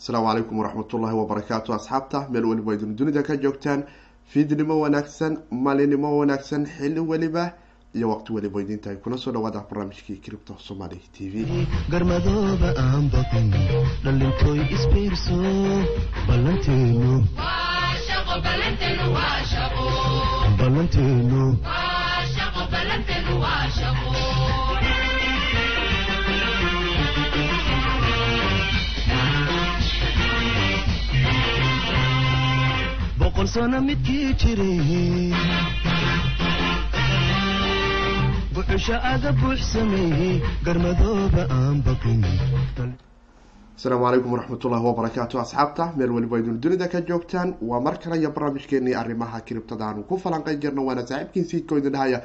[0.00, 3.80] asalaamu calaykum waraxmatullaahi wabarakaatu asxaabta meel weliba idin dunida ka joogtaan.
[4.32, 7.44] Fiidnimo wanaagsan maalinimo wanaagsan xilli weliba
[7.94, 11.66] iyo waqti weliba idintahay kuna soo dhawaada barnaamijkii cripto somaali t v.
[11.90, 13.10] Garmadooba aan
[14.76, 15.38] isbiirso
[33.88, 35.32] midkii jiray
[38.54, 38.96] buxusha
[43.80, 47.54] asalaamu calaykum waraxmatullahi wabarakaatu asxaabta meel weliba idin dunida ka joogtaan.
[47.62, 51.92] Waa mar kale iyo barnaamijkeenii arrimaha kiribtada aanu ku falanqeyn jirno waana saaxiibkiin siidkoo idin
[51.92, 52.20] dhahaya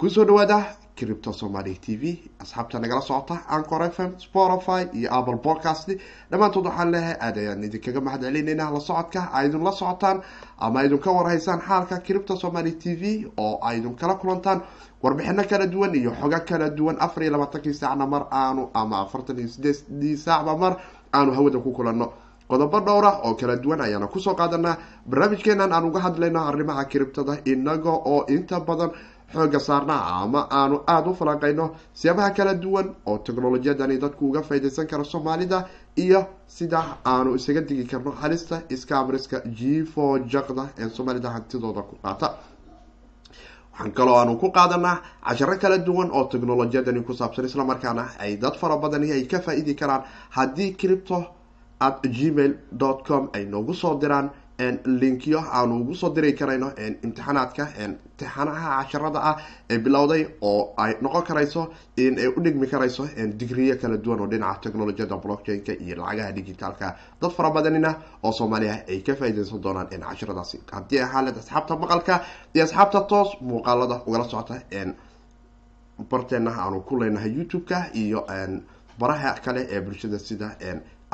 [0.00, 0.58] ku soo dhawaada
[0.96, 5.88] cripto somaali t v asxaabta nagala socota ancor f m spotify iyo apple podcast
[6.30, 10.22] dhammaantood waxaan leeyahay aad ayaan idinkaga mahad celinayna la socodka aydun la socotaan
[10.58, 13.02] ama aydun ka warhaysaan xaalka cripto somaali t v
[13.36, 14.60] oo aydun kala kulantaan
[15.02, 19.38] warbixino kala duwan iyo xogo kala duwan afar iyo labaatankii saacna mar aanu ama afartan
[19.38, 20.72] iyo sideedii saacba mar
[21.12, 22.12] aanu hawada ku kulanno
[22.50, 27.38] qodobo dhowra oo kala duwan ayaana ku soo qaadanaa barnaamijkeenan aan uga hadlayno arrimaha kiribtada
[27.44, 28.90] inaga oo inta badan
[29.32, 31.66] xooga saarnaa ama aanu aada u falanqeyno
[32.00, 35.58] siyaabaha kala duwan oo technolojiyadani dadku uga faydaysan karo soomaalida
[36.04, 36.80] iyo sida
[37.12, 42.28] aanu isaga digi karno halista scamriska gfo jaqda ee soomaalida hantidooda ku qaata.
[43.72, 44.96] Waxaan kaloo aanu ku qaadanaa
[45.28, 49.74] casharo kala duwan oo technolojiyadani ku saabsan islamarkaana ay dad fara badani ay ka faa-idi
[49.74, 50.02] karaan
[50.36, 51.24] haddii cripto
[51.80, 52.52] at gmail
[53.06, 54.30] com ay noogu soo diraan
[55.00, 56.68] linkyo aanu ugu soo diri karayno
[57.06, 59.36] imtixaanaadka imtixaanaha casharada ah
[59.72, 61.62] ee bilowday oo ay noqon karayso
[62.04, 63.04] in ay u dhigmi karayso
[63.40, 66.86] digriyo kala duwan oo dhinaca technolojiyada blockchain-ka iyo lacagaha digitaalka.
[67.20, 67.90] Dad fara badanina
[68.22, 72.14] oo soomaaliya ay ka faa-ideysan doonaan casharadaasi haddii ahaaled asxaabta maqalka
[72.54, 74.56] iyo asxaabta toos muuqaalada ugala socota
[76.10, 78.20] barteena aanu ku leenahay youtube-ka iyo
[79.00, 80.48] baraha kale ee bulshada sida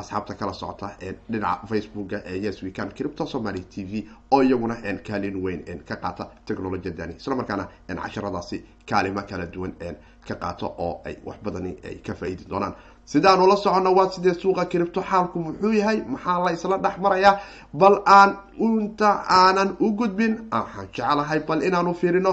[0.00, 0.88] asxaabta kala socota
[1.30, 4.76] dhinaca facebooka ee yes wecan cripto somaly t v oo iyaguna
[5.08, 8.56] kaalin weyn ka qaata technolojiyadani isla markaana casharadaasi
[8.90, 9.72] kaalimo kala duwan
[10.28, 12.74] ka qaato oo ay wax badani ay ka faa-idi doonaan
[13.12, 17.34] sidaanu la socono waa sidee suuqa cripto xaalku muxuu yahay maxaa la isla dhex marayaa
[17.80, 22.32] bal aan inta aanan u gudbin waxaan jeclahay bal inaanu fiirino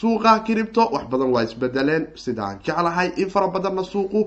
[0.00, 4.20] suuqa cripto wax badan waa isbedeleen sidaan jeclahay in fara badanna suuqu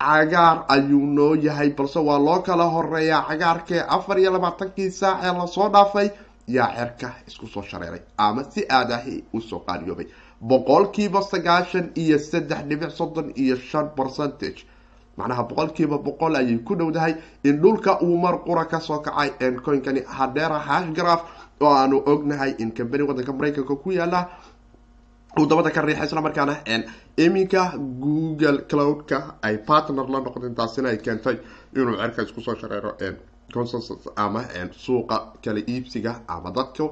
[0.00, 5.32] cagaar ayuu noo yahay balse waa loo kala horeeyaa cagaarkee afar iyo labaatankii saac ee
[5.38, 6.10] la soo dhaafay.
[6.48, 10.06] Yaa cerka isku soo shareeray ama si aadahi u soo qaaliyoobay.
[10.40, 14.64] Boqolkiiba sagaashan iyo saddex dhibic soddon iyo shan percentage.
[15.16, 17.14] Macnaha boqolkiiba boqol ayay ku dhowdahay
[17.44, 21.22] in dhulka uu mar qura ka soo kacay encoinkani hadheera hashgraf
[21.60, 24.28] oo aanu ognahay in kambani wadanka mareykanka ku yaalla
[25.44, 26.54] dabada ka riixa isla markaana
[27.16, 27.62] iminka
[28.00, 31.36] google cloud-ka ay partner la noqdeen taasina ay keentay
[31.76, 32.96] inuu cerka isku soo shareero
[33.52, 34.42] consensus ama
[34.72, 36.84] suuqa kala iibsiga ama dadka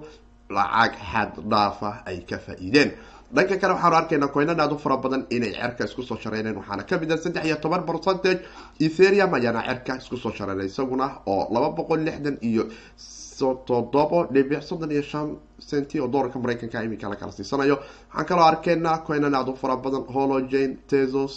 [0.50, 2.92] lacag xad dhaafa ay ka faa-iideen.
[3.34, 6.98] Dhanka kale waxaanu arkaynaa coinan aad fara badan inay cerka isku soo shareereen waxaana ka
[6.98, 8.40] mid ah saddex iyo toban percentage
[8.80, 12.68] etherium ayaana cerka isku soo shareeray isaguna oo laba boqol lixdan iyo
[13.68, 15.28] toddobo dhibic soddon iyo shan
[15.68, 17.76] centi oo doolarka mareykanka iminka la kala siisanayo
[18.08, 21.32] waxaan kaloo arkeynaa coinan aad u fara badan hologene tesos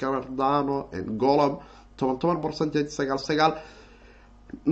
[0.00, 0.76] cardano
[1.22, 1.54] golom
[1.96, 3.52] toban toban percentage sagaal sagaal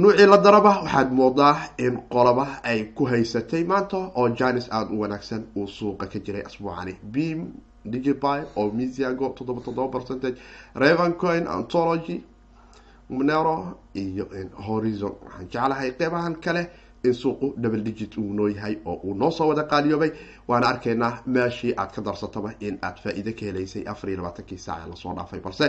[0.00, 5.00] nuucii la daraba waxaad moodaa in qolaba ay ku haysatay maanta oo janis aada u
[5.02, 7.40] wanaagsan uu suuqa ka jiray asbuucani beam
[7.92, 10.36] digiby oo misiago toddoba toddoba percentage
[10.82, 12.16] revancoin antology
[13.08, 14.26] monero iyo
[14.66, 15.12] horizon.
[15.24, 16.70] Waxaan jeclahay qeybahan kale
[17.04, 20.10] in suuqu double digit uu noo yahay oo uu noo soo wada qaaliyoobay.
[20.48, 24.88] Waana arkaynaa meeshii aad ka darsataba in aad faa-iide ka helaysay afar iyo labaatankii saace
[24.88, 25.40] la soo dhaafay.
[25.40, 25.64] Balse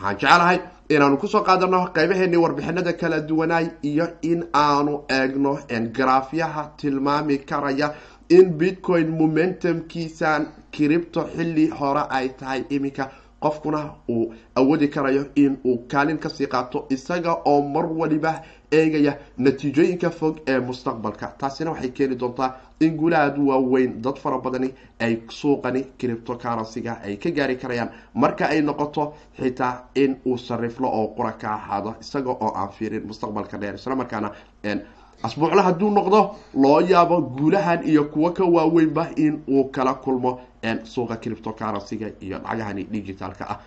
[0.00, 0.58] waxaan jeclahay
[0.88, 5.58] inaanu ku soo qaadano qeybaheeni warbixinada kala duwanaay iyo in aanu eegno
[5.92, 7.94] garaafyaha tilmaami karaya
[8.30, 15.78] in bitcoin momentumkiisan cripto xilli hore ay tahay iminka qofkuna uu awoodi karayo in uu
[15.88, 18.32] kaalin ka sii qaato isaga oo mar waliba
[18.72, 21.26] eegaya natiijooyinka fog ee mustaqbalka.
[21.38, 27.30] Taasina waxay keeni doontaa in guulahaad waaweyn dad fara badani ay suuqani criptocurrency-ga ay ka
[27.30, 27.90] gaari karayaan.
[28.14, 33.06] Marka ay noqoto xitaa in uu sariflo oo qura ka ahaado isaga oo aan fiirin
[33.06, 33.74] mustaqbalka dheer.
[33.74, 33.96] Isla
[35.22, 40.40] markaana asbuucla hadduu noqdo loo yaabo guulahan iyo kuwo ka waaweynba in uu kala kulmo
[40.84, 43.58] suuqa criptocurrency-ga iyo lacagahani digitaalka ah.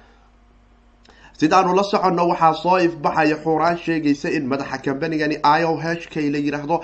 [1.39, 6.29] Sidaanu la soconno waxaa soo ifbaxaya xuraan sheegaysa in madaxa kambanigani i o h k
[6.29, 6.81] la yiraahdo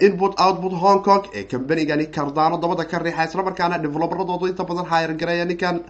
[0.00, 5.44] input output hong kong ee kambanigani kardaano dabada ka riixa islamarkaana develoberadoodu inta badan hayargareeya
[5.44, 5.80] ninkan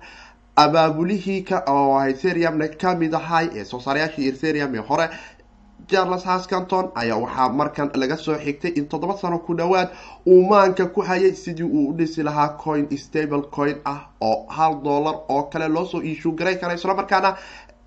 [0.56, 5.08] abaabulihii oo eteriumna ka mid ahay ee soo saarayaashii eterium ee hore
[5.90, 9.88] charles hascanton ayaa waxaa markan laga soo xigtay in toddoba sano ku dhowaad
[10.26, 14.80] uu maanka ku hayay sidii uu u dhisi lahaa coin stable coin ah oo hal
[14.82, 16.74] dollar oo kale loosoo iishuu garay kara.
[16.74, 17.36] Islamarkaana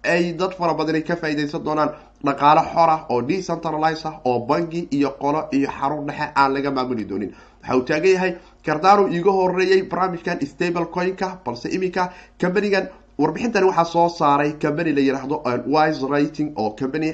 [0.04, 1.90] ay dad fara badani ka faaideysan doonaan
[2.26, 6.72] dhaqaale xor ah oo decentralize ah oo bangi iyo qolo iyo xarun dhexe aan laga
[6.72, 7.34] maamuli doonin.
[7.62, 12.10] Waxa uu taagan yahay kardano iiga horeeyey barnaamijkan stable coin-ka balse iminka
[12.42, 12.88] companigan
[13.20, 17.14] warbixintani waxaa soo saaray company la yiraahdo wise rating oo company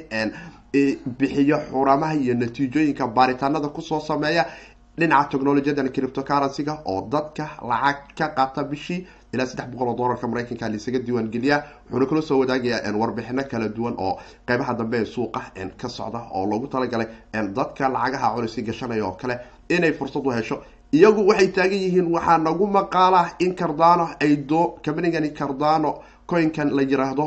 [1.19, 4.45] bixiyo xuramaha iyo natiijooyinka baaritaanada ku soo sameeya
[4.99, 8.99] dhinaca technolojiyadan criptocurrency-ga oo dadka lacag ka qaata bishii
[9.33, 13.95] ilaa saddex boqol oo dollarka mareykanka laisaga diiwaan wuxuuna kala soo wadaagayaa warbixino kala duwan
[13.97, 14.13] oo
[14.47, 15.41] qeybaha dambe ee suuqa
[15.81, 17.07] ka socda oo loogu talagalay
[17.57, 19.35] dadka lacagaha culisi gashanaya oo kale
[19.69, 20.57] inay fursad u hesho.
[20.93, 25.91] Iyagu waxay taagan yihiin waxaa nagu maqaalah in cardano ay doo combanigani cardano
[26.27, 27.25] coinkan la yiraahdo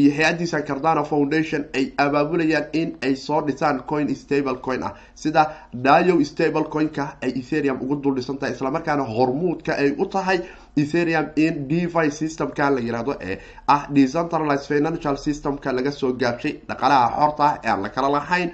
[0.00, 4.92] iyo hay'adiisa cardano foundation ay abaabulayaan in ay soo dhisaan coin stable coin ah.
[5.14, 10.38] Sida dio stable coin-ka ay etherium ugu dul dhisan tahay islamarkaana hormuudka ay u tahay
[10.76, 13.38] etherium in devi systemka la yiraahdo ee
[13.68, 18.50] ah decentralized financial systemka laga soo gaabshay dhaqalaha xorta ah ee aan la lahayn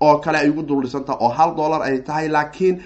[0.00, 2.28] oo kale ay ugu dul dhisan tahay oo hal dollar ay tahay.
[2.28, 2.76] Laakiin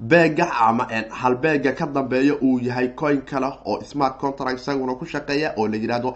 [0.00, 5.54] beega ama halbeega ka dambeeya uu yahay coin kale oo smart contract isaguna ku shaqeeya
[5.56, 6.14] oo la yiraahdo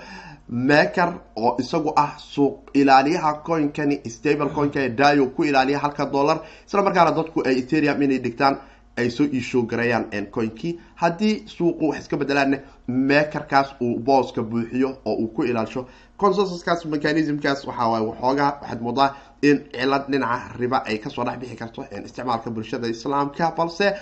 [0.51, 6.41] maker oo isagu ah suuq ilaaliyaha coinkani stable coinka dio ku ilaaliya halka dollar.
[6.67, 8.59] Isla markaana dadku ay eterium inay dhigtaan
[8.99, 12.59] ay soo iishoo gareeyaan coinkii haddii suuqu wax iska bedelaana
[12.89, 15.87] makerkaas uu booska buuxiyo oo uu ku ilaalisho
[16.17, 21.57] consensuskaas mechanismkaas waxawaay waxoogaa waxaad moodaa in cilad dhinaca riba ay ka soo dhex bixi
[21.57, 23.95] karto isticmaalka bulshada islaamka balse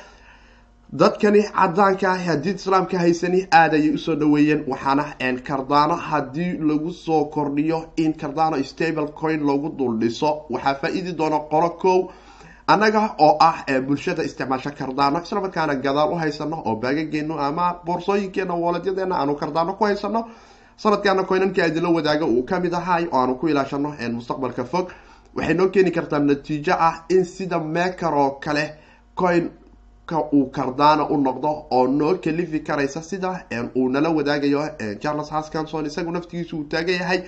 [0.93, 5.05] dadkani cadaanka ah haddii islaamka haysani aada ayay u soo dhaweeyeen waxaana
[5.45, 10.47] cardano haddii lagu soo kordhiyo in cardano stable coin lagu dul dhiso.
[10.51, 12.09] Waxaa faa-iidi doona qolo kow.
[12.67, 18.55] Annaga oo ah bulshada isticmaasha cardano isla markaana gadaal u haysano oo baagageeno ama boorsooyinkeena
[18.55, 20.25] wooladyadeena aanu cardano ku haysano
[20.77, 24.89] sanadkaana coinanka idinla wadaaga uu ka mid ahay oo aanu ku ilaashano mustaqbalka fog.
[25.35, 28.75] Waxay noo keeni kartaa natiijo ah in sida maker oo kale
[29.15, 29.51] coin
[30.33, 33.45] uu cardano u noqdo oo noo kalifi karaysa sida
[33.77, 34.63] uu nala wadaagayo
[35.01, 37.23] charles hascanson isagu naftigiisa uu taagan yahay.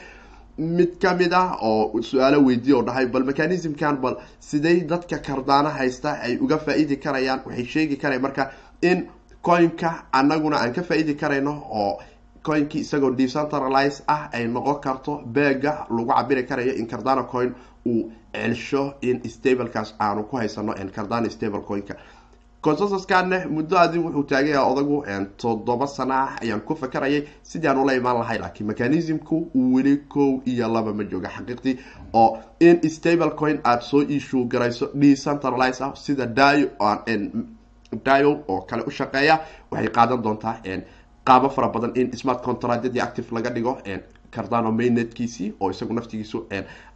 [0.58, 5.68] Mid ka mid ah oo su'aalo weydiiya oo dhahay bal mechanismkan bal siday dadka cardano
[5.68, 8.50] haysta ay uga faa-iidi karayaan waxay sheegi karaya marka
[8.82, 9.08] in
[9.42, 11.98] coinka anaguna aan ka faa-iidi karayno oo
[12.42, 17.54] coinkii isagoo decentralize ah ay noqon karto beega lagu cabiri karayo in cardano coin
[17.86, 21.94] uu celsho in stablekaas aanu ku haysano cardano stable coinka
[22.62, 24.96] consensuskanne muddo adi wuxuu taagaya odagu
[25.36, 27.24] toddoba sana ah ayaan ku fakarayay.
[27.42, 31.28] Sidii aan ula imaan lahay laakiin mechanismku weli kow iyo laba ma jooga.
[31.28, 31.78] Xaqiiqdii
[32.12, 36.68] oo in stable coin aada soo issue garayso decentralize ah sida dio
[38.04, 39.40] dio oo kale u shaqeeya
[39.70, 40.56] waxay qaadan doontaa
[41.24, 43.78] qaabo fara badan in smart contractyadii active laga dhigo
[44.30, 46.46] cardano mainnetkiisii oo isagu naftigiisu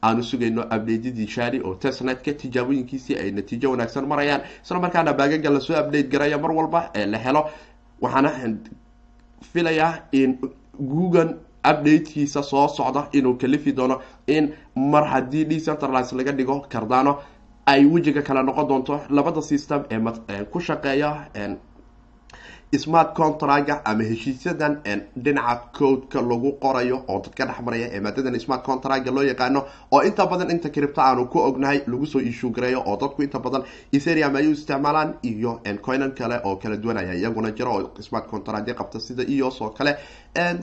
[0.03, 4.41] aanu sugayno updatedii shari oo testnetka tijaabooyinkiisii ay natiijo wanaagsan marayaan.
[4.65, 7.51] Isla markaana baagaga la soo update garaya mar walba la helo.
[8.01, 8.31] Waxaana
[9.53, 10.39] filayaa in
[10.79, 11.35] googan
[11.71, 17.19] updatekiisa soo socda inuu kalifi doono in mar haddii decentralize laga dhigo cardano
[17.67, 21.29] ay wejiga kale noqon doonto labada system ee ku shaqeeya
[22.79, 24.77] smart contracga ama heshiisyadan
[25.17, 30.03] dhinaca codeka lagu qorayo oo dadka dhex maraya ee maadadan smart contracga loo yaqaano oo
[30.03, 33.63] inta badan inta cripto aanu ku ognahay lagu soo issue gareeyo oo dadku inta badan
[33.93, 38.75] etherium ay u isticmaalaan iyo coinan kale oo kala duwanaya iyaguna jiro oo smart contractya
[38.75, 39.97] qabta sida eos oo kale.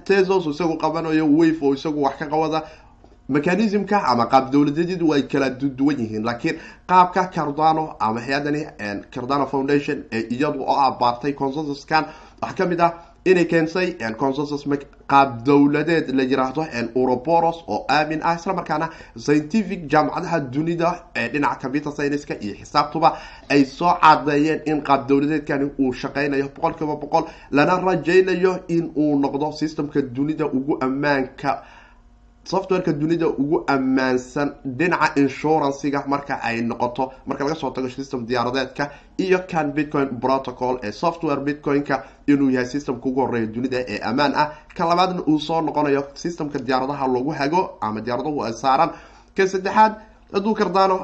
[0.05, 2.63] Tesos isagu qabanayo wave oo isagu wax ka qabada
[3.35, 6.57] mechanismka ama qaab dowladeedyadu way kala duwan yihiin laakiin
[6.91, 8.61] qaabka cardano ama hay'adani
[9.13, 12.03] cardano foundation ee iyadu oo abaartay consensuskan
[12.41, 12.91] waxaa ka mid ah
[13.31, 13.87] inay keensay
[14.23, 14.63] consensus
[15.11, 16.63] qaab dowladeed la yiraahdo
[17.01, 18.87] uroboros oo aamin ah isla markaana
[19.25, 23.09] scientific jaamacadaha dunida ee dhinaca computer scienceska iyo xisaabtuba
[23.49, 29.19] ay soo cadeeyeen in qaab dowladeedkani uu shaqeynayo boqol kiiba boqol lana rajeynayo in uu
[29.23, 31.51] noqdo systemka dunida ugu ammaanka
[32.43, 38.89] softwareka dunida ugu ammaansan dhinaca insuranciga marka ay noqoto marka laga soo tago system diyaaradeedka
[39.17, 44.33] iyo kan bitcoin protocol ee software bitcoin-ka inuu yahay systemka ugu horreeya dunida ee ammaan
[44.35, 44.47] ah.
[44.75, 48.89] Kan labaadna uu soo noqonayo systemka diyaaradaha lagu hago ama diyaaradahu ay saaran.
[49.35, 49.93] Kan saddexaad
[50.33, 50.97] hadduu kardaano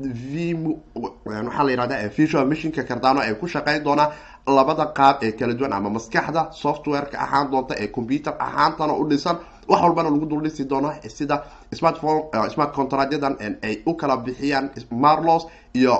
[0.00, 0.54] v
[0.94, 4.10] waxaa la yihahda visual missionka cardano ay ku shaqeyn doonaa
[4.46, 9.36] labada qaab ee kala duwan ama maskaxda softwareka ahaan doonta ee computer ahaantana u dhisan.
[9.68, 12.20] Wax walbana lagu dul dhisi doono sida smartphone
[12.54, 15.96] smart contractyadan ay u kala bixiyaan marlos iyo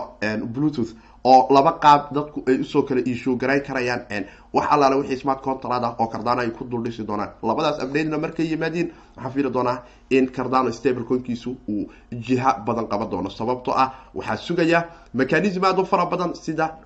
[0.54, 0.92] bluetooth
[1.24, 3.00] oo laba qaab dadku ay u soo kala
[3.40, 7.30] garayn karayaan wax allaale wixii smart contract ah oo cardano ay ku dul dhisi doonaan.
[7.42, 13.30] Labadaas updatena markay yimaadiin waxaan fiili doonaa in cardano stablecoinkiisu uu jiha badan qaban doono.
[13.30, 16.76] Sababtoo ah waxaa sugaya mechanism aad u fara badan sida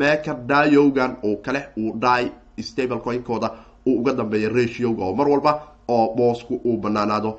[0.00, 3.50] maker diogan oo kale uu dhi stablecoinkooda
[3.86, 5.52] uu uga dambeeya ratioga oo mar walba
[5.88, 7.38] oo boosku uu banaanaado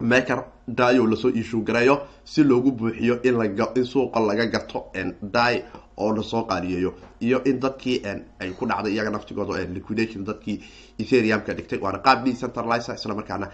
[0.00, 3.34] maker dio la soo iishuu gareeyo si loogu buuxiyo in
[3.76, 4.90] in suuqa laga gato
[5.22, 5.62] di
[5.98, 6.94] oo la soo qaaliyeeyo.
[7.20, 8.02] Iyo in dadkii
[8.40, 10.60] ay ku dhacday iyaga naftigooda liquidation dadkii
[10.98, 11.78] etheriumka dhigtay.
[11.78, 13.48] Waana qaab decentralizer isla markaana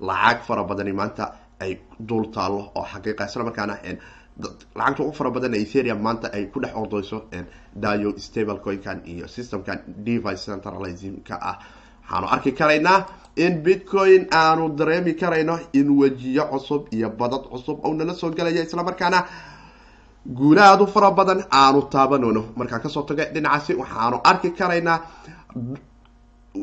[0.00, 3.78] lacag fara badani maanta ay dul taalo oo xaqiiqa isla markaana
[4.74, 7.24] lacagta ugu fara badan etherium maanta ay ku dhex ordeyso
[7.74, 11.58] dio stablecoinkan iyo systemkan device centralismka ah
[12.10, 12.98] waxaanu arki karaynaa
[13.44, 18.62] in bitcoin aanu dareemi karayno in wejiyo cusub iyo badad cusub oo nala soo gelaya
[18.66, 19.18] islamarkaana
[20.38, 24.98] guula aad u fara badan aanu taabanayno markaan ka soo taga dhinacaasi waxaanu arki karaynaa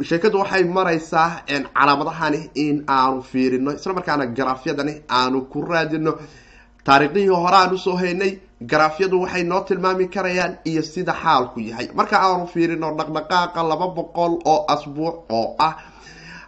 [0.09, 1.27] sheekadu waxay maraysaa
[1.75, 6.13] calaamadahani in aanu fiirino islamarkaana garaafyadani aanu ku raadino.
[6.85, 8.31] Taariikhdihii hore aan u soo haynay
[8.61, 11.87] garaafyadu waxay noo tilmaami karayaan iyo sida xaalku yahay.
[11.95, 15.73] Marka aanu fiirino dhaqdhaqaaqa laba boqol oo asbuuc oo ah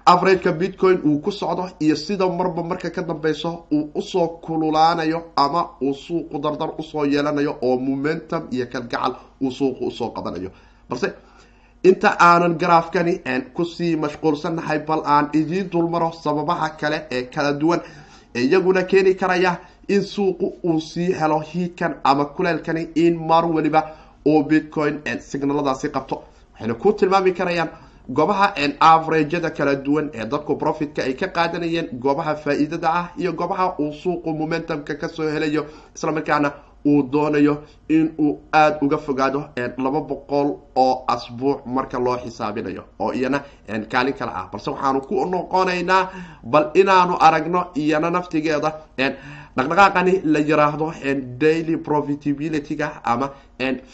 [0.05, 5.19] averageka bitcoin uu ku socdo iyo sida marba marka ka dambeyso uu u soo kululaanayo
[5.35, 10.09] ama uu suuqu dardar u soo yeelanayo oo momentum iyo kalgacal uu suuqu u soo
[10.09, 10.49] qabanayo.
[10.89, 11.13] Balse
[11.83, 13.13] inta aanan garaafkani
[13.53, 17.81] ku sii mashquulsannahay bal aan idiin dulmaro sababaha kale ee kala duwan
[18.35, 19.57] iyaguna keeni karaya
[19.95, 23.81] in suuqu uu sii helo hiidkan ama kuleelkani in mar waliba
[24.25, 24.95] oo bitcoin
[25.29, 26.15] signaladaasi qabto.
[26.53, 27.69] Waxayna ku tilmaami karayaan
[28.17, 28.47] goobaha
[28.79, 33.93] averagada kala duwan ee dadku profitka ay ka qaadanayeen goobaha faa-iidada ah iyo goobaha uu
[33.93, 35.65] suuqu momentumka ka soo helayo.
[35.95, 36.51] Islamarkaana
[36.85, 37.53] uu doonayo
[37.89, 39.39] in uu aada uga fogaado
[39.77, 43.39] laba boqol oo asbuuc marka loo xisaabinayo oo iyana
[43.91, 44.47] kaalin kale ah.
[44.51, 46.09] Balse waxaanu ku noqonaynaa
[46.43, 48.69] bal inaanu aragno iyana naftigeeda
[49.57, 50.87] dhaqdhaqaaqani la yiraahdo
[51.43, 53.27] daily profitability-ga ama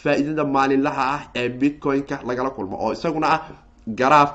[0.02, 2.76] faa-iidada maalinlaha ah ee bitcoin-ka lagala kulmo.
[2.84, 3.40] Oo isaguna ah
[3.88, 4.30] garaaf.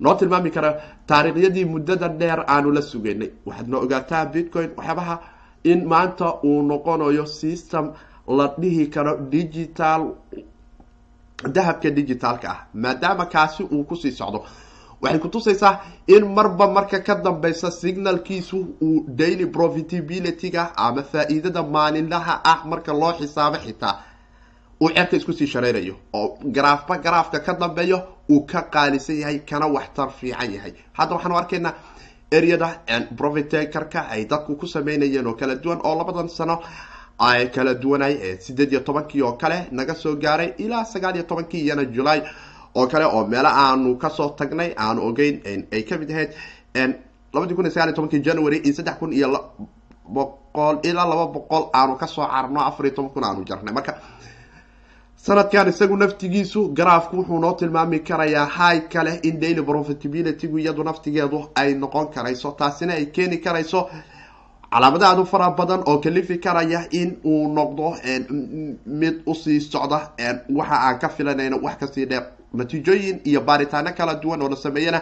[0.00, 0.70] Noo tilmaami kara
[1.06, 5.16] taariikhyadii muddada dheer aanu la sugeynay waxaad na ogaataa bitcoin waxyaabaha
[5.64, 7.92] in maanta uu noqonayo system
[8.28, 10.02] la dhihi karo digital
[11.54, 14.44] dahabka digitalka ah maadaama kaasi uu ku sii socdo
[15.04, 15.72] waxay kutusaysaa
[16.06, 23.12] in marba marka ka dambeysa signalkiisu uu daily profitability-ga ama faa-iidada maalinlaha ah marka loo
[23.18, 23.94] xisaabo xitaa
[24.82, 27.98] uu cerka isku sii shareynayo oo garaafba garaafka ka dambeeyo
[28.30, 30.72] uu ka qaalisan yahay kana waxtar fiican yahay.
[30.92, 31.72] Hadda waxaanu arkaynaa
[32.36, 32.68] areada
[33.16, 36.56] profitakerka ay dadku ku sameynayeen oo kala duwan oo labadan sano
[37.18, 41.60] ay kala duwanay sideed iyo tobankii oo kale naga soo gaaray ilaa sagaal iyo tobankii
[41.64, 42.22] iyana july
[42.74, 45.36] oo kale oo meelo aanu ka soo tagnay aanu ogeyn
[45.72, 46.30] ay ka mid ahayd
[47.34, 49.28] labadii kun iyo sagaal iyo january iyo saddex kun iyo
[50.14, 53.74] boqol ilaa laba boqol aanu ka soo carno afar iyo toban kun aanu jarnay.
[53.74, 53.94] Marka
[55.16, 61.48] sanadkan isagu naftigiisu garaafku wuxuu noo tilmaami karayaa hay kale in daily profitabilitygu iyadu naftigeedu
[61.54, 63.88] ay noqon karayso taasina ay keeni karayso
[64.74, 67.94] calaamada aad u fara badan oo kalifi karaya in uu noqdo
[68.86, 70.00] mid u sii socda
[70.58, 72.24] waxa aan ka filanayno wax ka sii dheer.
[72.54, 75.00] Natiijooyin iyo baaritaano kala duwan oo la sameeyana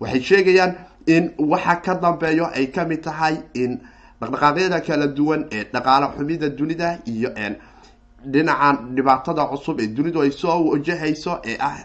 [0.00, 0.74] waxay sheegayaan
[1.06, 3.78] in waxa ka dambeeyo ay ka mid tahay in
[4.20, 7.30] dhaqdhaqaaqyada kala duwan ee dhaqaale xumida dunida iyo
[8.32, 11.76] dhinacan dhibaatada cusub ee dunidu ay soo wajahayso ee ah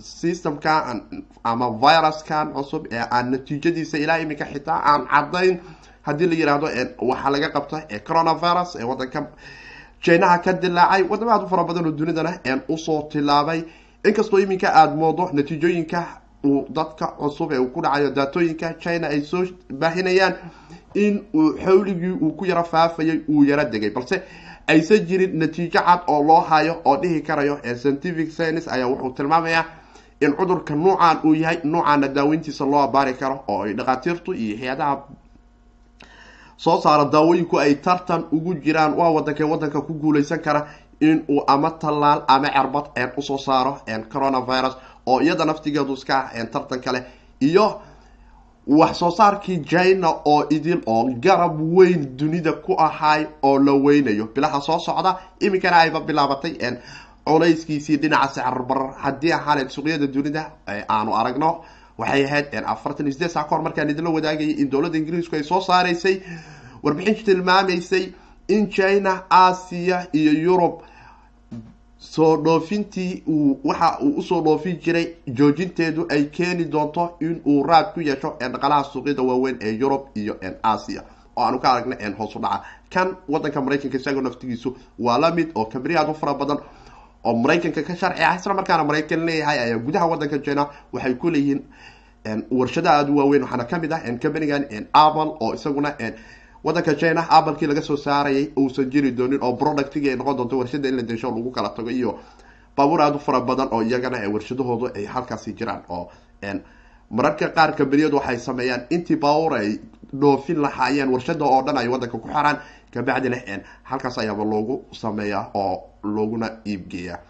[0.00, 1.00] systemkan
[1.44, 5.58] ama viruskan cusub ee aan natiijadiisa ilaa iminka xitaa aan cadayn
[6.06, 6.66] haddii la yihahdo
[7.08, 9.20] waxaa laga qabta coronavirus ee wadanka
[10.04, 12.32] jinaha ka dilaacay wadamo aad u fara badan oo dunidana
[12.68, 13.62] u soo tilaabay.
[14.08, 16.00] Inkastoo iminka aada moodo natiijooyinka
[16.44, 20.34] uu dadka cusub ee uu ku dhacayo daatooyinka china ay soo baahinayaan
[20.94, 23.90] in uu xawligii uu ku yaro faafayay uu yaro degay.
[23.90, 24.22] Balse
[24.66, 29.64] aysan jirin natiijo cad oo loo hayo oo dhihi karayo scientific science ayaa wuxuu tilmaamayaa
[30.20, 35.02] in cudurka nuucan uu yahay nuucaana daaweyntiisa loo abaari karo oo ay dhakhaatiirtu iyo hay'adaha
[36.56, 38.94] soo saara daawooyinku ay tartan ugu jiraan.
[38.94, 40.66] Waa wadankee wadanka ku guuleysan kara
[41.00, 42.86] in uu ama tallaal ama cerbad
[43.16, 43.78] u soo saaro
[44.12, 47.02] coronavirus oo iyada naftigeedu iska ah tartan kale.
[47.40, 47.80] Iyo
[48.66, 54.26] wax soo saarkii china oo idil oo garab weyn dunida ku ahaay oo la weynayo.
[54.34, 56.54] Bilaha soo socda iminkana ayba bilaabatay
[57.26, 60.50] culeyskiisii dhinaca sicirbarar haddii ahaaleed suuqyada dunida
[60.88, 61.64] aanu aragno
[61.98, 65.60] waxay ahayd afartan iyo sideed sac kahor markaan idinla wadaagayay in dowladda ingiriisku ay soo
[65.60, 66.16] saaraysay
[66.82, 68.04] warbixintu tilmaamaysay
[68.48, 70.74] in china aasiya iyo yurub
[71.98, 77.62] soo dhoofintii uu waxa uu u soo dhoofin jiray joojinteedu ay keeni doonto in uu
[77.62, 81.02] raad ku yeesho dhaqalaha suuqyada waaweyn ee yurub iyo asia
[81.36, 82.62] oo aanu ka aragna hoos u dhaca.
[82.90, 86.58] Kan wadanka maraykanka isagoo naftigiisu waa la mid oo kameri aad u fara badan
[87.26, 90.62] oo maraykanka ka sharci ah isla markaana maraykan leeyahay ayaa gudaha wadanka china
[90.94, 91.60] waxay ku leeyihiin
[92.58, 93.42] warshada aada u waaweyn.
[93.42, 94.62] Waxaana ka mid ah companigan
[95.04, 95.90] apple oo isaguna
[96.64, 100.88] wadanka china applekii laga soo saarayay uusan jiri doonin oo productigi ay noqon doonto warshada
[100.88, 102.18] in la desho lagu kala tago iyo
[102.76, 106.10] baabuur aada u fara badan oo iyagana warshadahoodu ay halkaasi jiraan oo
[107.10, 109.78] mararka qaar kambaniyadu waxay sameeyaan intii baabuur ay
[110.20, 112.58] dhoofin lahaayeen warshada oo dhan ay wadanka ku xiraan.
[112.94, 113.36] Kabacdina
[113.84, 115.74] halkaas ayaaba loogu sameeyaa oo
[116.14, 117.20] looguna iibgeeyaa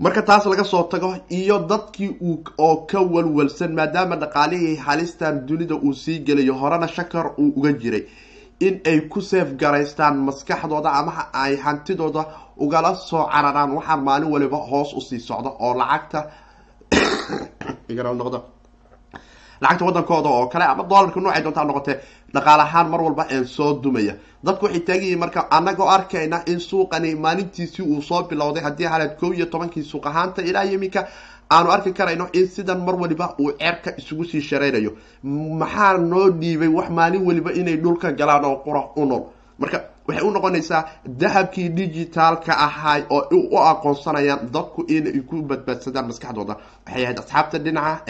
[0.00, 5.74] marka taas laga soo tago iyo dadkii uu oo ka walwalsan maadaama dhaqaalihii halistan dunida
[5.74, 8.04] uu sii gelayo horena shakar uu uga jiray.
[8.60, 12.24] In ay ku seef garaystaan maskaxdooda ama ay hantidooda
[12.56, 16.30] ugala soo cararaan waxaan maalin waliba hoos u sii socda oo lacagta
[18.20, 18.59] noqdo
[19.60, 21.96] lacagta wadankooda oo kale ama doolarka noocay doontaa noqotee
[22.34, 24.14] dhaqaal ahaan mar walba een soo dumaya.
[24.44, 29.32] Dadku waxay taaganyihin marka anagoo arkayna in suuqani maalintiisii uu soo bilowday haddii haleed kow
[29.34, 31.06] iyo tobankii suuq ahaanta ilaa iminka
[31.50, 34.92] aanu arki karayno in sidan mar waliba uu cerka isugu sii sharaynayo.
[35.60, 39.22] Maxaa noo dhiibay wax maalin waliba inay dhulka galaan oo qura u nool?
[39.58, 46.56] Marka waxay u noqonaysaa dahabkii digitaalka ahay oo u aqoonsanayaan dadku inay ku badbaadsadaan maskaxdooda.
[46.86, 48.02] Waxay ahayd asxaabta dhinaca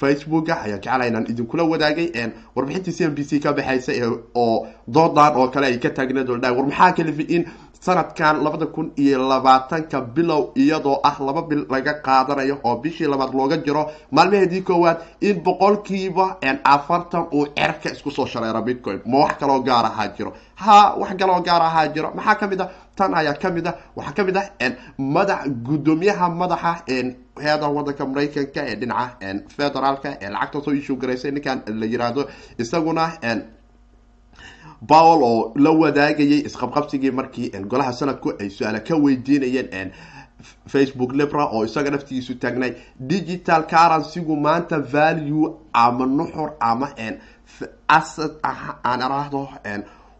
[0.00, 2.08] facebooka ayaa jecela inaan idinkula wadaagay
[2.56, 3.92] warbixintii c m b c ka baxaysa
[4.34, 7.44] oo doodan oo kale ay ka taagneed oldha war maxaa kalifi in
[7.80, 13.34] sanadkan labada kun iyo labaatanka bilow iyadoo ah laba bil laga qaadanayo oo bishii labaad
[13.38, 16.26] looga jiro maalmaheedii koowaad in boqolkiiba
[16.64, 19.00] afartan uu cerka isku soo shareero bitcoin.
[19.06, 20.32] Ma wax kaloo gaar ahaa jiro?
[20.56, 22.10] Ha wax kaloo gaar ahaa jiro.
[22.16, 24.46] Maxaa ka mid a tan ayaa ka mid a waxaa ka mid ah
[25.16, 26.72] madax guddoomiyaha madaxa
[27.44, 32.22] heeda wadanka maraykanka ee dhinaca federaalka ee lacagta soo issue garaysay ninkan la yiraahdo
[32.62, 33.04] isaguna
[34.90, 39.90] powell oo la wadaagayay isqabqabsigii markii golaha sanadku ay su'aala ka weydiinayeen
[40.72, 42.72] facebook libra oo isaga naftigiisu taagnay
[43.12, 46.88] digital currencygu maanta value ama nuxur ama
[47.98, 48.32] asad
[48.84, 49.48] aan araahdo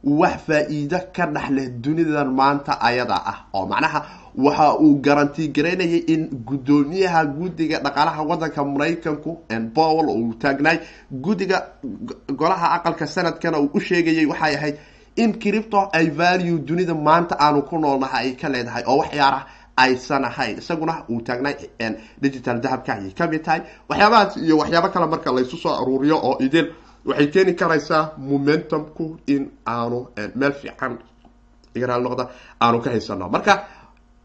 [0.04, 3.38] wax faa-iido ka dhex leh dunidan maanta ayada ah.
[3.54, 4.02] Oo macnaha
[4.37, 9.30] waxa uu garanti garaynayay in guddoomiyaha guddiga dhaqaalaha wadanka maraykanku
[9.74, 10.78] powell uu taagnaay
[11.11, 11.58] guddiga
[12.40, 14.76] golaha aqalka sanadkana uu u sheegayay waxay ahayd
[15.16, 18.84] in cripto ay value dunida maanta aanu ku noolnahay ay ka leedahay.
[18.87, 21.54] Oo waxyaara aysan ahayn isaguna uu taagnay
[22.22, 22.92] digital dahabka.
[22.94, 23.61] Ayay ka mid tahay.
[23.88, 26.66] Waxyaabahaas iyo waxyaabo kale marka laysu soo aruuriyo oo idin
[27.04, 30.98] waxay keeni karaysaa momentumku in aanu meel fiican
[31.74, 32.28] noqda
[32.61, 33.28] aanu ka haysano.
[33.28, 33.54] Marka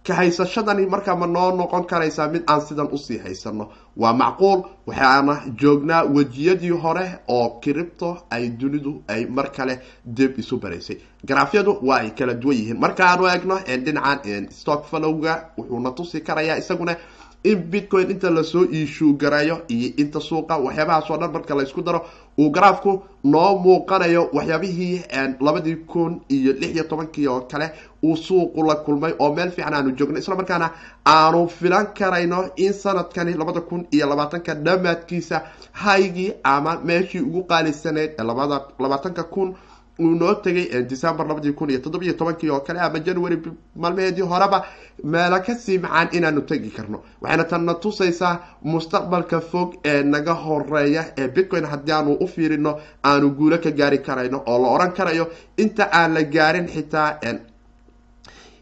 [0.08, 4.64] ka haysashadani marka ma noo noqon karaysaa mid aan sidan u sii haysano waa macquul
[4.88, 10.98] waxaana joognaa wejiyadii hore oo cripto ay dunidu ay mar kale dib isu baraysay.
[11.26, 12.80] Garaafyadu waa ay kala duwan yihiin.
[12.80, 16.96] Markaanu eegno dhinacan stock falowga wuxuuna tusi karayaa isaguna
[17.44, 21.82] in bitcoin inta la soo iishuu garayo iyo inta suuqa waxyaabahaas oo dhan marka laysku
[21.82, 22.06] daro
[22.40, 22.92] uu garaafku
[23.24, 25.02] noo muuqanayo waxyaabihii
[25.40, 27.72] labadii kun iyo lix iyo tobankii oo kale
[28.04, 30.20] uu suuqu la kulmay oo meel fiican aanu joogno.
[30.20, 30.72] Isla markaana
[31.06, 38.12] aanu filan karayno in sanadkani labada kun iyo labaatanka dhamaadkiisa haygii ama meeshii ugu qaalisaneyd
[38.20, 39.56] labada labaatanka kun
[40.00, 43.38] uu noo tegay december labadii kun iyo toddobiyo tobankii oo kale ama january
[43.76, 44.66] maalmaheedii horeba
[45.04, 47.02] meelo ka sii macaan inaanu tegi karno.
[47.22, 53.30] Waxayna tanna tusaysaa mustaqbalka fog ee naga horreeya ee bitcoin haddii aanu u fiirino aanu
[53.38, 55.28] guulo ka gaari karayno oo la oran karayo
[55.58, 57.20] inta aan la gaarin xitaa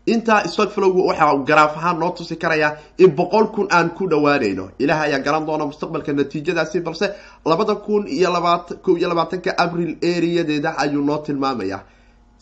[0.06, 5.02] intaa stockflowgu waxaa garaaf ahaan noo tusi karayaa in boqol kun aan ku dhawaanayno ilaah
[5.02, 7.06] ayaa garan doona mustaqbalka natiijadaasi balse
[7.46, 11.82] labada kun iyo labaatan iyo labaatanka abril areadeeda ayuu noo tilmaamayaa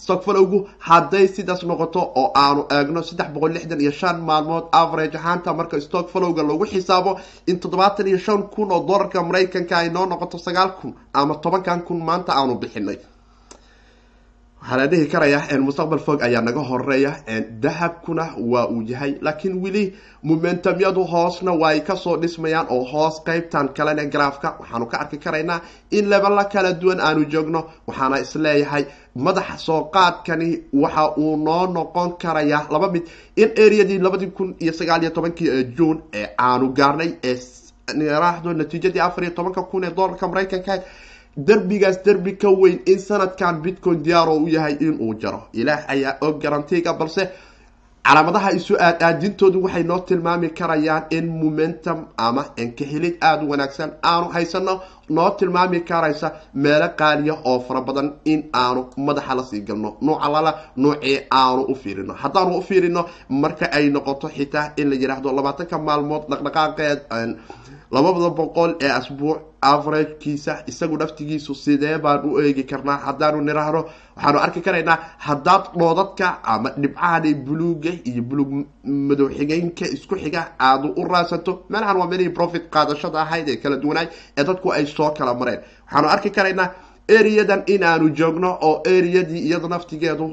[0.03, 5.53] stockfalowgu hadday sidaas noqoto oo aanu eegno saddex boqol lixdan iyo shan maalmood average ahaanta
[5.53, 10.37] marka stockfalowga lagu xisaabo in toddobaatan iyo shan kun oo dollarka maraykanka ay noo noqoto
[10.37, 12.97] sagaal kun ama tobankan kun maanta aanu bixinay
[14.61, 17.11] waxaa dhihi karaya mustaqbal fog ayaa naga horreeya
[17.63, 19.83] dahabkuna waa uu yahay laakiin weli
[20.23, 25.61] momentumyadu hoosna waay ka soo dhismayaan oo hoos qeybtan kalene garaafka waxaanu ka arki karaynaa
[25.91, 28.83] in lebala kala duwan aanu joogno waxaana is leeyahay
[29.15, 33.03] madaxa soo qaadkani waxa uu noo noqon karaya laba mid.
[33.35, 37.37] In areadii labadii kun iyo sagaal iyo tobankii june ee aanu gaarnay ee
[38.55, 40.73] natiijadii afar iyo tobanka kun ee dollarka maraykanka
[41.47, 45.41] derbigaas derbi ka weyn in sanadkan bitcoin diyaaro u yahay inuu jaro.
[45.53, 47.23] Ilaah ayaa og garantiga balse
[48.09, 54.27] calaamadaha isu aadaadintoodu waxay noo tilmaami karayaan in momentum ama enkahelid aada u wanaagsan aanu
[54.35, 54.73] haysano
[55.09, 59.89] noo tilmaami karaysa meelo qaaliya oo fara badan in aanu madaxa la sii galno.
[60.01, 62.13] Nuuca lala nuucii aanu u fiirino.
[62.13, 66.99] Haddaanu u fiirino marka ay noqoto xitaa in la yidhaahdo labaatanka maalmood dhaqdhaqaaqeed
[67.91, 72.97] labada boqol ee asbuuc averagekiisa isagu naftigiisu sidee baan u eegi karnaa?
[73.05, 73.81] Haddaanu niraahno
[74.15, 74.97] waxaanu arki karaynaa
[75.27, 78.51] haddaad dhoodadka ama dhibcahani buluuga iyo buluug
[78.83, 81.63] madow xigeenka isku xiga aadu u raadsato.
[81.69, 85.59] Meelahan waa meelihii profit qaadashada ahayd ee kala duwanaay ee dadku ay soo kala mareen.
[85.85, 86.69] Waxaanu arki karaynaa
[87.17, 90.27] areadan in aanu joogno oo areadii iyada naftigeedu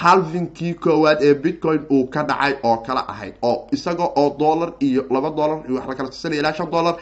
[0.00, 5.02] halvinkii koowaad ee bitcoin uu ka dhacay oo kala ahayd oo isaga oo dollar iyo
[5.10, 6.94] laba dollar iyo wax la kala tisanaya ilaa shan dollar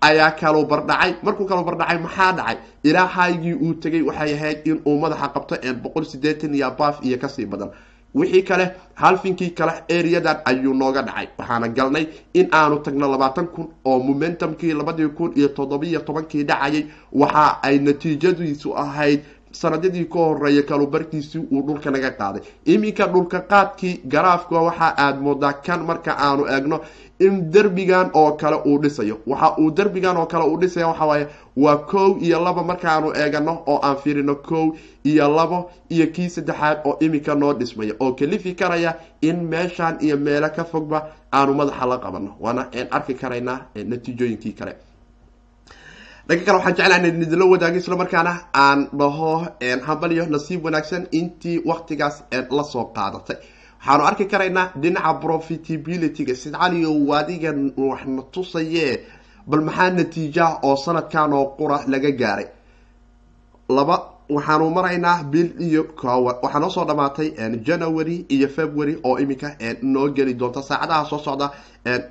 [0.00, 1.12] ayaa kaluu bardhacay.
[1.22, 2.56] Markuu kaluu bardhacay maxaa dhacay?
[2.84, 7.18] Ilaa haygii uu tegay waxay ahayd in uu madaxa qabto boqol sideetan iyo baaf iyo
[7.18, 7.70] ka sii badan.
[8.14, 11.28] Wixii kale halfinkii kale areadan ayuu nooga dhacay.
[11.38, 16.86] Waxaana galnay in aanu tagno labaatan kun oo momentumkii labadii kun iyo toddobiyo tobankii dhacayay.
[17.12, 19.20] Waxa ay natiijadiisu ahayd
[19.52, 22.42] sanadadii ka horreeya kalubarkiisii uu dhulka naga qaaday.
[22.64, 26.80] Iminka dhulka qaadkii garaafka waxa aada moodaa kan marka aanu eegno
[27.20, 29.18] in derbigan oo kale uu dhisayo.
[29.26, 33.78] Waxa uu derbigan oo kale uu dhisaya waxawaaye waa kow iyo laba markaanu eegano oo
[33.82, 34.72] aan fiirino kow
[35.04, 37.94] iyo labo iyo kii saddexaad oo iminka noo dhismaya.
[38.00, 42.34] Oo kalifi karaya in meeshan iyo meelo ka fogba aanu madaxa la qabano.
[42.40, 44.76] Waana arki karaynaa natiijooyinkii kale
[46.28, 48.32] dhanka kale waxaan jeclaa in idinla wadaago isla markaana
[48.64, 49.30] aan dhaho
[49.88, 52.16] hambaliyo nasiib wanaagsan intii waktigaas
[52.56, 53.36] la soo qaadatay.
[53.80, 56.34] Waxaanu arki karaynaa dhinaca profitabilityga.
[56.42, 57.50] Sidcaliyo waadiga
[57.90, 58.86] waxna tusaye
[59.50, 62.46] bal maxaa natiijaha oo sanadkan oo qura laga gaaray?
[63.76, 63.96] Laba
[64.36, 65.82] waxaanu maraynaa bil iyo
[66.42, 67.28] waxaa noo soo dhamaatay
[67.68, 69.48] january iyo february oo iminka
[69.82, 70.62] noo geli doonta.
[70.62, 71.50] Saacadaha soo socda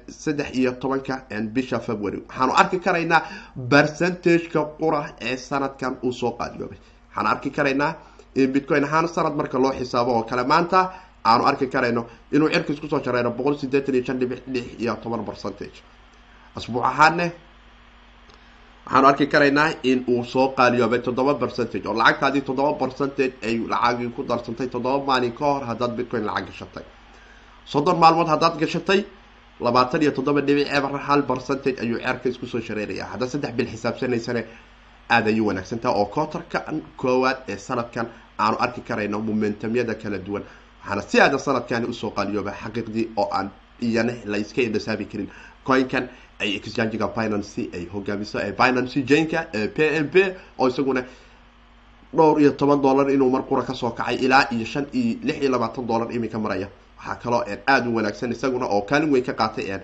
[0.10, 1.16] saddex iyo tobanka
[1.54, 2.20] bisha february.
[2.28, 3.22] Waxaanu arki karaynaa
[3.70, 6.78] percentageka qura ee sanadkan uu soo qaadiyoobay
[7.10, 7.92] waxaanu arki karaynaa
[8.54, 10.44] bitcoin ahaan sanad marka loo xisaabo oo kale.
[10.44, 10.80] Maanta
[11.26, 14.96] aanu arki karayno inuu cirkiis ku soo shareero boqol sideetan iyo shan dhibic lix iyo
[15.04, 15.78] toban percentage.
[16.56, 17.32] Asbuuc ahaanne
[18.88, 24.10] waxaanu arki karaynaa in uu soo qaaliyoobay toddoba percentage oo lacagtaadii toddoba percentage ay lacagii
[24.16, 26.84] ku darsantay toddoba maalin ka hor haddaad bitcoin lacag gashatay.
[27.66, 29.06] Soddon maalmood haddaad gashatay
[29.60, 33.06] labaatan iyo toddoba dhibic eber hal percentage ayuu ceerka iskusoo shareeraya.
[33.12, 34.42] Haddaad saddex bil xisaabsanaysane
[35.10, 36.60] aada ayuu wanaagsantaha oo kootarka
[37.02, 38.08] koowaad ee sanadkan
[38.40, 40.44] aanu arki karayno momentumyada kala duwan.
[40.84, 43.50] Waxaana si aada sanadkani u soo qaaliyooba xaqiiqdii oo aan
[43.82, 45.30] iyana la iska indhasaabi karin.
[45.68, 46.08] Coinkan
[46.40, 49.40] ay exchangiga binancy ay hogaamiso binancy janka
[49.76, 50.16] p m p
[50.60, 51.04] oo isaguna
[52.14, 55.38] dhowr iyo toban dollar inuu mar qura ka soo kacay ilaa iyo shan iyo lix
[55.42, 56.68] iyo labaatan dollar iminka maraya.
[56.98, 59.80] Waxaa kaloo aada u wanaagsan isaguna oo kaalin weyn ka qaatay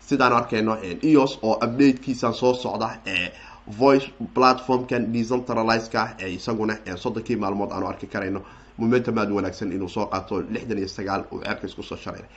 [0.00, 3.32] sidaan arkayno eos oo updatekiisa soo socda ee
[3.78, 8.40] voice platformkan decentralizeka isaguna soddonkii maalmood aanu arki karayno.
[8.78, 12.28] Momentum aada u wanaagsan inuu soo qaato lixdan iyo sagaal uu ceerka iskusoo shareeray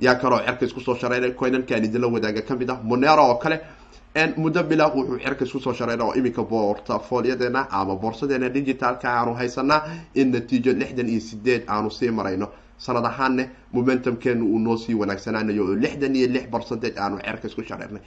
[0.00, 2.78] yaa kaloo cerka iskusoo shareeray coinankaan idinla wadaaga ka mid ah.
[2.82, 3.60] Monero oo kale
[4.36, 9.82] muddo bila wuxuu cerka iskusoo shareeray oo iminka portafolyadeena ama boorsadeena digitalka aanu haysanaa
[10.14, 12.48] in natiijo lixdan iyo sideed aanu sii marayno.
[12.78, 17.62] Sanad ahaanne momentumkeenu uu noo sii wanaagsanaanayo oo lixdan iyo lix percentage aanu cerka isku
[17.62, 18.02] shareernay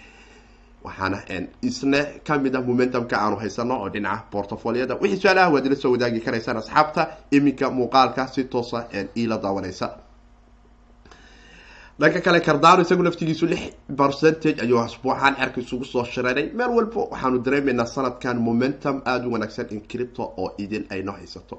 [0.84, 1.17] waxaana
[1.62, 1.97] isna
[2.28, 6.19] ka mid ah momentumka aanu haysano oo dhinaca portafolyada wixii su'aalaha waad ila soo wadaagi
[6.19, 8.86] karaysaan asxaabta iminka muuqaalka si toosa
[9.17, 9.89] iila daawanaysa
[11.99, 13.62] dhanka kale cardano isagu naftigiisu lix
[13.99, 19.31] percentage ayuu asbuuxaan cerka isugu soo shareeray meel walba waxaanu dareemaynaa sanadkan momentum aada u
[19.33, 21.55] wanaagsan in cripto oo idin ayno haysato.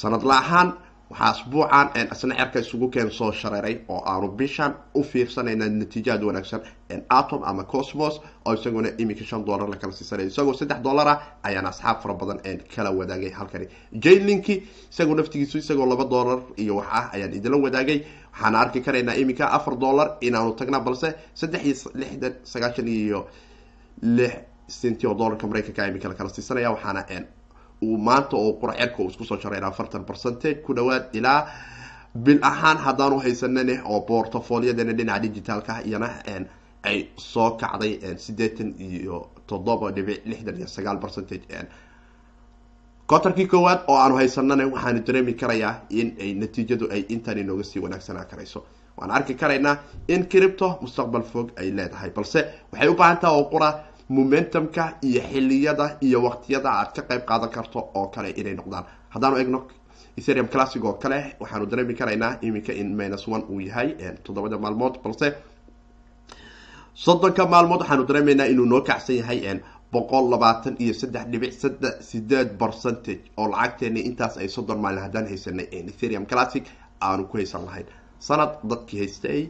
[0.00, 0.68] Sanad la ahaan
[1.10, 6.60] waxaa asbuucan isna cerka isugu keen soo shareeray oo aanu bishan u fiirsanayna natiijaad wanaagsan
[7.08, 8.14] atom ama cosmos
[8.46, 12.14] oo isaguna iminka shan dollar la kala siisanay isagoo saddex dollar ah ayaana asxaab fara
[12.14, 12.38] badan
[12.74, 13.66] kala wadaagay halkani.
[14.04, 14.54] Jaylinki
[14.92, 17.98] isagoo naftigiisu isagoo laba dollar iyo wax ah ayaan idinla wadaagay
[18.40, 23.20] waxaana arki karaynaa iminka afar dollar inaanu tagnaa balse saddex iyo lixdan sagaashan iyo
[24.02, 24.32] lix
[24.80, 27.02] centi oo dollarka maraykanka iminka la kala siisanaya waxaana
[27.82, 31.40] uu maanta oo quracerka uu isku soo shareyn afartan percentage ku dhawaad ilaa
[32.14, 36.08] bil ahaan haddaanu haysanane oo portafoliadana dhinaca digitaalka iyana
[36.82, 37.92] ay soo kacday
[38.24, 41.44] sideetan iyo toddoba dhibic lixdan iyo sagaal percentage
[43.10, 47.80] kotarkii koowaad oo aanu haysanana waxaanu dareemi karayaa in ay natiijadu ay intan inooga sii
[47.84, 48.60] wanaagsanaa karayso.
[48.98, 49.76] Waan arki karaynaa
[50.08, 52.40] in cripto mustaqbal fog ay leedahay balse
[52.72, 53.68] waxay u baahan taha oo qura
[54.08, 58.84] momentumka iyo xiliyada iyo waqtiyada aad ka qayb qaadan karto oo kale inay noqdaan.
[59.14, 59.58] Haddaanu egno
[60.18, 63.88] ethereum classic oo kale waxaanu dareemi karaynaa iminka in minus one uu yahay
[64.24, 65.28] toddobada maalmood balse
[67.04, 69.38] soddonka maalmood waxaanu dareemaynaa inuu noo kacsan yahay
[69.92, 71.52] boqol labaatan iyo saddex dhibic
[72.10, 76.64] sideed percentage oo lacagteeni intaas ay soddon maalin haddaan haysanay ethereum classic
[77.00, 77.86] aanu ku haysan lahayn.
[78.18, 79.48] Sanad dadkii haystay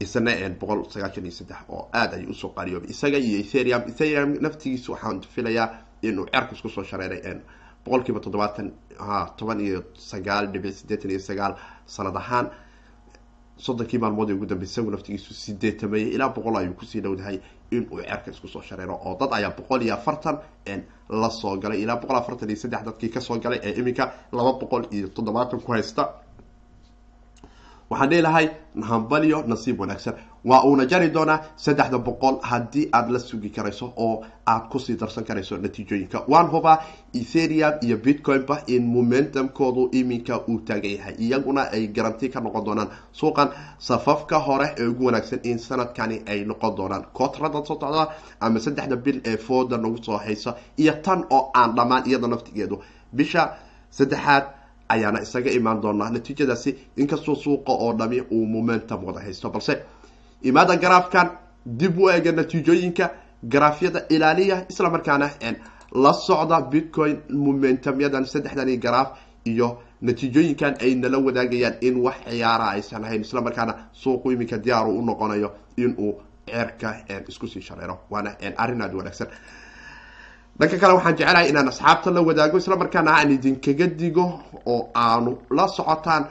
[0.00, 2.90] isna boqol sagaashan iyo saddex oo aada ay u soo qaaliyoobay.
[2.90, 5.68] Isaga iyo ethereum ethereum naftigiisa waxaan filayaa
[6.02, 7.22] inuu cerka isku soo shareeray
[7.84, 11.54] boqol toddobaatan ha toban iyo sagaal dhibic sideetan iyo sagaal
[11.86, 12.46] sanad ahaan.
[13.58, 17.40] Soddonkii maalmood ee ugu dambey isagu naftigiisu sideetameeyey ilaa boqol ayuu ku sii dhowdahay
[17.70, 20.38] inuu cerka isku soo shareero oo dad ayaa boqol iyo afartan
[21.22, 24.52] la soo galay ilaa boqol afartan iyo saddex dadkii ka soo galay ee iminka laba
[24.60, 26.02] boqol iyo toddobaatan ku haysta.
[27.90, 28.46] Waxaan dhihilahay
[28.90, 34.24] hambalyo nasiib wanaagsan waa uuna jari doonaa saddexda boqol haddii aada la sugi karayso oo
[34.46, 36.24] aad ku sii darsan karayso natiijooyinka.
[36.28, 36.78] Waan hubaa
[37.14, 42.88] etherium iyo bitcoin-ba in momentumkoodu iminka uu taagan yahay iyaguna ay garanti ka noqon doonaan.
[43.12, 43.48] Suuqan
[43.78, 47.04] safafka hore ee ugu wanaagsan in sanadkani ay noqon doonaan.
[47.12, 48.08] Kootrada soo socda
[48.40, 52.80] ama saddexda bil ee fooda nagu soo haysa iyo tan oo aan dhammaan iyada naftigeedu.
[53.12, 53.56] Bisha
[53.90, 54.44] saddexaad
[54.88, 59.82] ayaana isaga imaan doonaa natiijadaasi inkastoo suuqa oo dhami uu momentum wada haysto balse
[60.42, 61.30] imaada garaafkan
[61.66, 63.10] dib u eega natiijooyinka
[63.42, 65.30] garaafyada ilaaliya isla markaana
[65.92, 69.08] la socda bitcoin momentumyadan saddexdani garaaf
[69.44, 74.90] iyo natiijooyinkan ay nala wadaagayaan in wax ciyaara aysan ahayn isla markaana suuqu iminka diyaaru
[74.98, 76.12] u noqonayo inuu
[76.46, 76.94] ceerka
[77.28, 77.98] isku sii shareero.
[78.10, 79.28] Waana arrin aada wanaagsan.
[80.58, 85.38] Dhanka kale waxaan jecelahay inaan asxaabta la wadaago isla markaana aan idinkaga digo oo aanu
[85.50, 86.24] la socotaan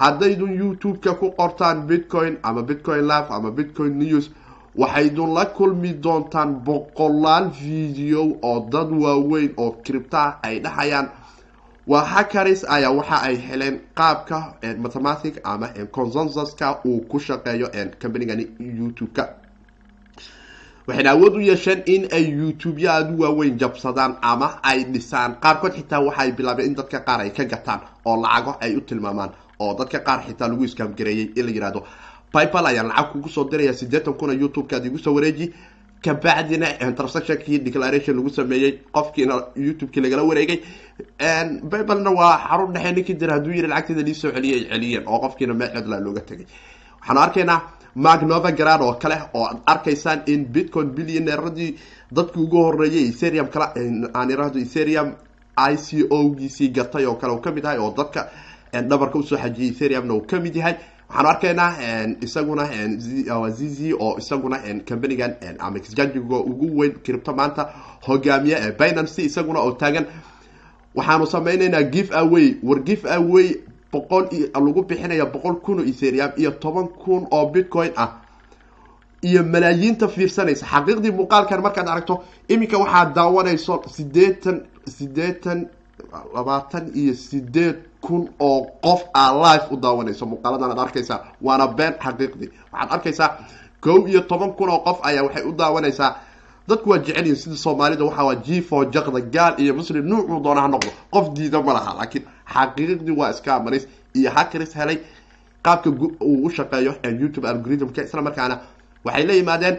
[0.00, 4.30] haddaydun youtube-ka ku qortaan bitcoin ama bitcoin life ama bitcoin news
[4.76, 11.08] waxaydun la kulmi doontaan boqolaal video oo dad waaweyn oo cripta ay dhahayaan.
[11.86, 17.68] Waa hackaris ayaa waxa ay heleen qaabka mathematic ama consensuska uu ku shaqeeyo
[18.02, 18.46] companigani
[18.78, 19.24] youtube-ka.
[20.86, 25.34] Waxayna awood u yeesheen in ay youtube-ya aada u waaweyn jabsadaan ama ay dhisaan.
[25.42, 29.30] Qaarkood xitaa waxaay bilaabeen in dadka qaar ay ka gataan oo lacago ay u tilmaamaan
[29.60, 31.82] oo dadka qaar xitaa lagu iskaamgareeyey in la yihahdo
[32.32, 35.52] pipal ayaan lacag kugu soo diraya siddeetan kuna youtube-kaad igu soo wareeji.
[36.04, 40.58] Kabacdina transactionkii declaration lagu sameeyey qofkiina youtube-kii lagala wareegay.
[41.70, 45.18] Pipalna waa xarun dhexe ninkii dir hadduu yiri lacagteeda lii soo celiyay ay celiyeen oo
[45.20, 46.46] qofkiina meel cidla looga tegay.
[47.00, 47.60] Waxaanu arkaynaa
[47.94, 51.74] mark novagrad oo kale oo ad arkaysaan in bitcoin billioneeradii
[52.12, 53.72] dadkii ugu horeeyay ethereum kala
[54.14, 55.12] aan irahdo ethereum
[55.56, 58.28] i c o giisii gatay oo kale uu ka mid yahay oo dadka
[58.72, 60.74] dhabarka u soo xajiyay ethereumna uu ka mid yahay.
[61.08, 61.74] Waxaanu arkaynaa
[62.20, 62.64] isaguna
[63.50, 67.68] zizi oo isaguna companigan ama exchangiga ugu weyn cripto maanta
[68.06, 70.06] hogaamiye ee binancy isaguna oo taagan.
[70.94, 73.56] Waxaanu sameyneynaa give away war give away
[73.92, 78.08] boqol lagu bixinaya boqol kun oo ethereum iyo toban kun oo bitcoin ah.
[79.22, 80.66] Iyo malaayiinta fiirsanaysa.
[80.66, 85.66] Xaqiiqdii muuqaalkan markaad aragto iminka waxaad daawanayso sideetan sideetan
[86.34, 91.20] labaatan iyo sideed kun oo qof aa live u daawanayso muuqaaladan aad arkaysaa.
[91.42, 93.30] Waana been xaqiiqdii waxaad arkaysaa
[93.80, 96.16] kow iyo toban kun oo qof ayaa waxay u daawanaysaa.
[96.68, 100.04] Dadku waa jecelyihin sida soomaalida waxaa jifo jaqda gaal iyo muslim.
[100.08, 100.90] Nuucuu doona ha noqdo.
[101.10, 104.98] Qof diida ma laha laakiin xaqiiqdii waa iska amaris iyo hakaris helay
[105.62, 108.02] qaabka uu u shaqeeyo youtube algorithmka.
[108.02, 108.60] Isla markaana
[109.04, 109.76] waxay la yimaadeen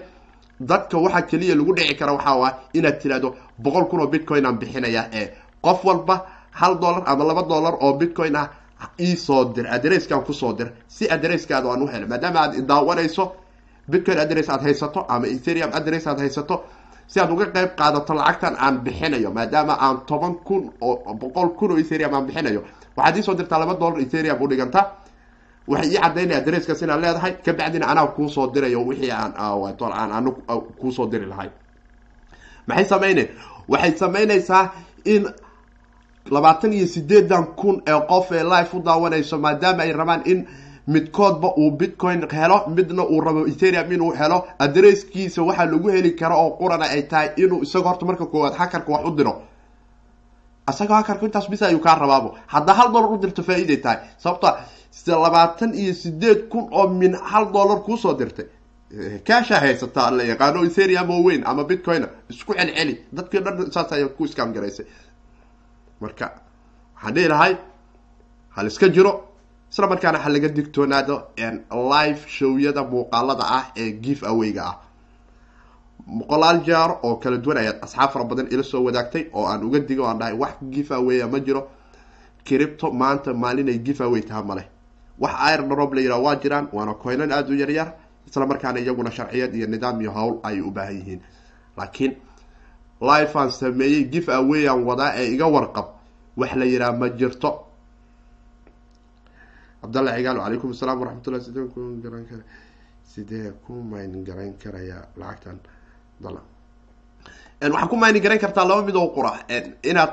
[0.60, 4.58] dadka waxa keliya lagu dhici kara waxaa waa inaad tirahdo boqol kun oo bitcoin aan
[4.60, 5.28] bixinaya ee
[5.62, 8.50] qof walba hal dollar ama laba dollar oo bitcoin ah
[9.00, 10.71] iisoo dir adresskan ku soo dir.
[10.88, 13.32] Si adresskaada aan u helo maadaama aad daawanayso
[13.88, 16.63] bitcoin adress aad haysato ama ethereum adress aad haysato
[17.08, 21.71] si aad uga qeyb qaadato lacagtan aan bixinayo maadaama aan toban kun oo boqol kun
[21.71, 22.63] oo ethereum aan bixinayo.
[22.97, 24.82] Waxaad iisoo dirtaa laba dollar ethereum u dhiganta.
[25.67, 27.34] Waxay ii cadaynaya adresskaas inaad leedahay.
[27.45, 30.32] Kabacdina anaa kuusoo dirayo wixii aan aan anu
[30.80, 31.50] kuusoo diri lahay.
[32.67, 33.24] Maxay samayne?
[33.69, 34.71] Waxay samaynaysaa
[35.06, 35.24] in
[36.29, 40.47] labaatan iyo sideedan kun ee qof ee life u daawanayso maadaama ay rabaan in
[40.88, 46.36] midkoodba uu bitcoin helo midna uu rabo ethereum inuu helo adresskiisa waxaa lagu heli kara
[46.36, 49.41] oo qurana ay tahay inuu isaga horta marka koowaad hakarka wax u diro.
[50.69, 52.36] Isagoo hakarka intaas bis ayuu kaa rabaabo.
[52.47, 53.97] Haddaa hal dollar u dirto faa-iiday tahay.
[54.17, 54.60] Sababta
[55.07, 58.45] labaatan iyo sideed kun oo min hal dollar kuusoo dirtay
[59.27, 62.99] kaashaa haysataa la yaqaano ethereum oo weyn ama bitcoin isku celceli.
[63.13, 64.86] Dadkii dhan saas ayaa ku iskaam garaysay
[66.01, 66.27] marka
[66.95, 67.53] waxaan dhihi lahay
[68.55, 69.11] hal iska jiro
[69.71, 71.15] isla markaana ha laga digtoonaado
[71.93, 74.77] live showyada muuqaalada ah ee give awayga ah.
[76.07, 79.79] Boqolaal jaar oo kala duwan ayaad asxaab fara badan ila soo wadaagtay oo aan uga
[79.79, 81.61] digo aan dhahay wax give awaya ma jiro.
[82.45, 84.63] Cripto maanta maalinay give away taha male
[85.19, 87.93] wax irdrop la yidhaha waa jiraan waana coynan aada u yaryar
[88.27, 91.21] isla markaana iyaguna sharciyad iyo nidaam iyo howl ayay u baahan yihiin.
[91.77, 92.11] Laakiin
[93.01, 95.87] life aan sameeyey give away aan wadaa ee iga warqab
[96.37, 97.51] wax la yidhaha ma jirto.
[99.81, 102.43] Cabdalla cigaal calaykum asalaam waraxmatullah sidee ku garan kara
[103.03, 105.57] sidee ku maynin garayn karayaa lacagtan?
[106.21, 106.41] Dala
[107.61, 109.31] waxaa ku maynin garayn kartaa laba mid oo qura
[109.83, 110.11] inaad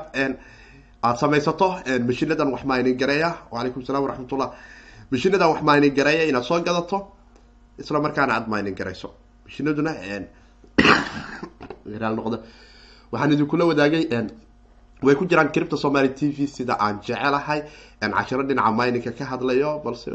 [1.03, 1.68] aada samaysato
[2.09, 3.31] mashinadan wax maynin gareeya.
[3.53, 4.51] Wacalaykum salam waraxmatullah
[5.12, 6.98] mashinadan wax maynin gareeya inaad soo gadato
[7.79, 9.12] isla markaana aada maynin garayso.
[9.44, 9.92] Mashinaduna
[12.18, 12.38] noqda
[13.12, 14.05] waxaan idinkula wadaagay
[15.07, 17.61] way ku jiraan cripta somaly t v sida aan jecelahay
[18.01, 20.11] cashiro dhinaca mininka ka hadlayo balse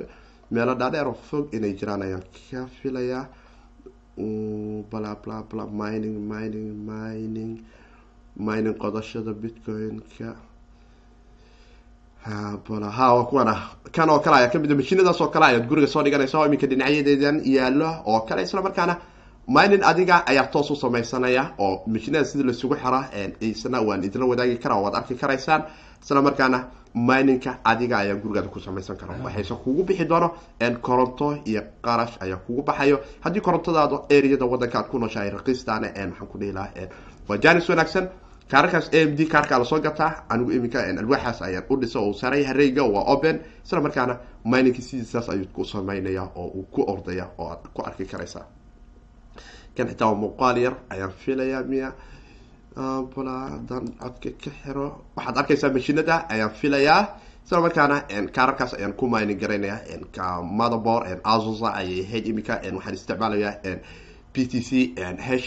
[0.52, 3.26] meelo dhaadheer oo fog inay jiraan ayaan ka filayaa.
[4.92, 7.54] Bla bla bla mining mining mining
[8.38, 10.30] mining qodashada bitcoin-ka.
[12.26, 13.54] Ha waa kuwana
[13.92, 16.68] kan oo kale ayaa ka mid mashinadaas oo kale ayaad guriga soo dhiganaysa oo iminka
[16.72, 18.96] dhinacyadeedan yaalo oo kale isla markaana
[19.48, 23.10] minin adiga ayaa toos u sameysanaya oo mashinada sida lasugu xira
[23.42, 25.64] isna waan idinla wadaagi karaa waad arki karaysaan.
[26.04, 26.60] Isla markaana
[26.96, 29.14] mininka adiga ayaa gurigaada ku samaysan kara.
[29.24, 30.32] Waxayse kugu bixi doono
[30.82, 33.00] koronto iyo qarash ayaa kugu baxayo.
[33.22, 36.88] Haddii korontadaada areada wadanka aad ku nooshahay raqiistaana maxaan ku dhihi lahaa
[37.28, 38.10] waa janis wanaagsan.
[38.50, 42.14] Kaararkaas a m d kaarkaa la soo gataa anigu iminka alwaaxaas ayaan u dhisa oo
[42.14, 43.40] saaraya hareyga waa open.
[43.66, 48.06] Isla markaana mininki sidiisaas ayuu ku sameynaya oo uu ku ordaya oo aad ku arki
[48.06, 48.46] karaysaa
[49.76, 51.90] kan xitaa waa muuqaal yar ayaan filayaa miya
[53.16, 54.88] bala haddaan codka ka xiro.
[55.16, 57.02] Waxaad arkaysaa mashinada ayaan filayaa.
[57.46, 57.98] Isla markaana
[58.36, 59.78] kaararkaas ayaan ku mining garaynaya
[60.60, 63.54] motherboard azusa ayay ahayd iminka waxaan isticmaalayaa
[64.34, 65.46] p t c h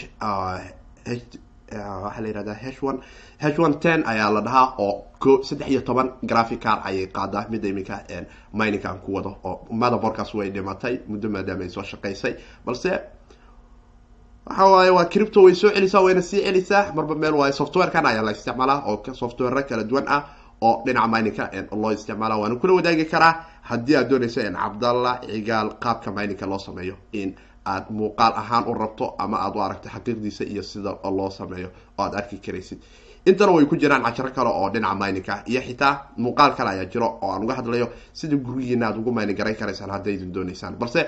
[1.05, 1.23] h
[1.71, 2.99] waxaa la yihahdaa h one
[3.41, 7.49] h one ten ayaa la dhahaa oo ko saddex iyo toban graphic car ayay qaadaa.
[7.51, 7.95] Midda iminka
[8.53, 12.33] miningka aan ku wado oo motherboardkaas way dhimatay muddo maadaama ay soo shaqaysay.
[12.65, 12.91] Balse
[14.49, 16.91] waxa waaye waa cripto way soo celisaa wayna sii celisaa.
[16.95, 20.23] Marba meel waaye softwarekan ayaa la isticmaalaa oo software kala duwan ah
[20.61, 26.11] oo dhinaca mininka loo isticmaala waana kula wadaagi karaa haddii aad doonayso cabdalla cigaal qaabka
[26.11, 30.63] mininka loo sameeyo in aad muuqaal ahaan u rabto ama aad u aragto xaqiiqdiisa iyo
[30.63, 32.79] sida loo sameeyo oo aad arki karaysid.
[33.25, 37.19] Intana way ku jiraan casharo kale oo dhinaca mininka iyo xitaa muuqaal kale ayaa jiro
[37.21, 40.75] oo aan uga hadlayo sida gurigiina aad ugu minin garayn karaysaan hadday idin doonaysaan.
[40.79, 41.05] Balse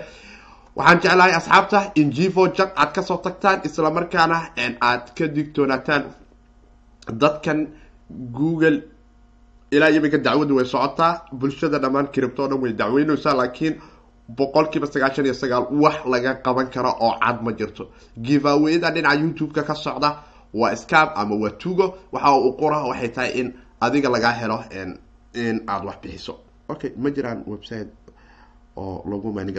[0.80, 4.38] waxaan jeclahay asxaabta in jivo jag aad ka soo tagtaan isla markaana
[4.89, 6.04] aad ka digtoonaataan
[7.22, 7.60] dadkan
[8.38, 8.78] google.
[9.72, 13.74] Ilaa iminka dacwadu way socotaa bulshada dhammaan cripto o dhan way dacweyneysaa laakiin
[14.38, 17.84] boqol kiiba sagaashan iyo sagaal wax laga qaban karo oo cad ma jirto.
[18.26, 20.10] Giveawayada dhinaca youtube-ka ka socda
[20.54, 23.48] waa scam ama waa tugo waxa uu qura waxay tahay in
[23.82, 24.58] adiga lagaa helo
[25.34, 26.34] in aada wax bixiso.
[26.70, 27.89] Okay ma jiraan website
[28.84, 29.58] oo lagu mining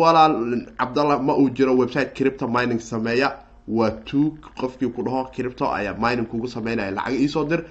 [0.00, 0.34] walaal
[0.78, 3.28] cabdallah ma uu jiro website cripto mining sameeya.
[3.68, 7.64] Waa tuug qofkii ku dhaho cripto ayaa mining kugu sameynaya lacag iisoo dir.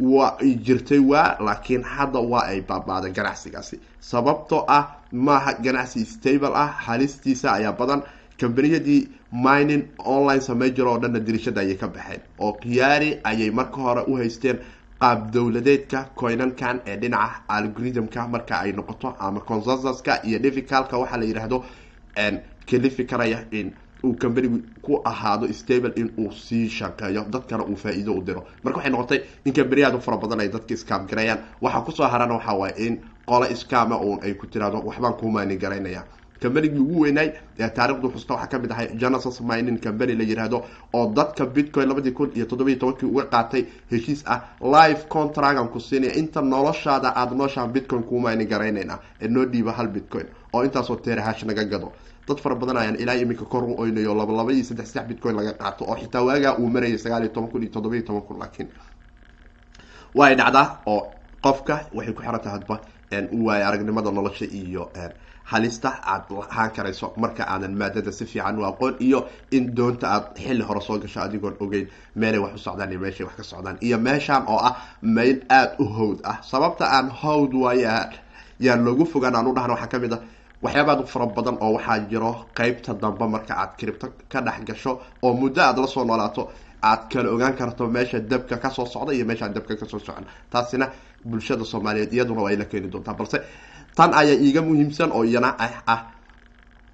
[0.00, 3.76] Waa ay jirtay waa laakiin hadda waa ay baabaaday ganacsigaasi.
[4.00, 8.02] Sababtoo ah maaha ganacsi stable ah halistiisa ayaa badan.
[8.40, 12.20] Kambaniyadii mining online samey jiro oo dhanna dirishada ayay ka baxeen.
[12.40, 14.58] Oo khiyaari ayay marka hore u haysteen
[15.00, 21.24] qaab dowladeedka coinankan ee dhinaca algorithmka marka ay noqoto ama consensuska iyo difficalka waxaa la
[21.30, 21.58] yidhaahdo
[22.70, 23.72] kalifi karaya in
[24.04, 28.44] uu companigu ku ahaado stable in uu sii shaqeeyo dadkana uu faa-iido u diro.
[28.64, 32.34] Marka waxay noqotay in kambaniyaadu fara badan ay dadka scam gareeyaan waxaa ku soo harana
[32.34, 36.04] waxaa waaye in qole scama uun ay ku tiraado waxbaan ku mining garaynaya
[36.42, 37.28] combanigii ugu weynaay
[37.58, 40.58] ee taarikhdu xusta waxaa ka mid ahay genesis mining company la yiraahdo
[40.92, 44.40] oo dadka bitcoin labadii kun iyo toddobiiy tobankii uga qaatay heshiis ah
[44.74, 49.88] live contragan ku siinaya inta noloshaada aada nooshaan bitcoin kuumayni garaynayna ee noo dhiiba hal
[49.88, 51.92] bitcoin oo intaasoo terahash naga gado.
[52.28, 55.36] Dad fara badan ayaan ilaa iminka kor u oynayo laba laba iyo saddex saddex bitcoin
[55.36, 58.22] laga qaato oo xitaa waagaa uu marayay sagaal iyo toban kun iyo toddoba iyo toban
[58.22, 58.68] kun laakiin
[60.14, 61.00] way dhacdaa oo
[61.44, 62.76] qofka waxay ku xiran tahay hadba
[63.46, 64.90] waay aragnimada nolosha iyo
[65.52, 69.18] halista aad lahaan karayso marka aadan maadada si fiican u aqoon iyo
[69.56, 71.86] in doonta aad xilli hore soo gasho adigoon ogeyn
[72.20, 75.74] meelay wax u socdaan iyo meeshay wax ka socdaan iyo meeshaan oo ah meel aada
[75.78, 76.36] u hawd ah.
[76.50, 78.10] Sababta aan hawd waaya
[78.60, 80.20] yaan loogu fogaan aan u dhahna waxaa ka mid ah
[80.64, 84.92] waxyaabaad fara badan oo waxaa jiro qeybta dambe marka aad kiribto ka dhex gasho
[85.22, 86.42] oo muddo aada la soo noolaato
[86.90, 90.24] aad kala ogaan karto meesha dabka ka soo socda iyo meeshaan dabka ka soo socon.
[90.50, 90.86] Taasina
[91.24, 93.38] bulshada soomaaliyeed iyaduna waa ila keeni doontaa balse
[93.96, 96.00] tan ayaa iiga muhiimsan oo iyana ah ah.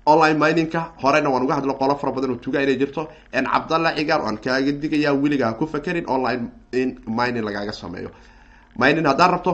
[0.06, 3.02] Online miningka horena waan uga hadlo qolo fara badan oo tuga inay jirto.
[3.32, 6.42] Cabdalla cigaar aan kaaga digayaa weliga ha ku fakerin online
[6.72, 8.10] in mining lagaaga sameeyo.
[8.78, 9.52] Mining haddaad rabto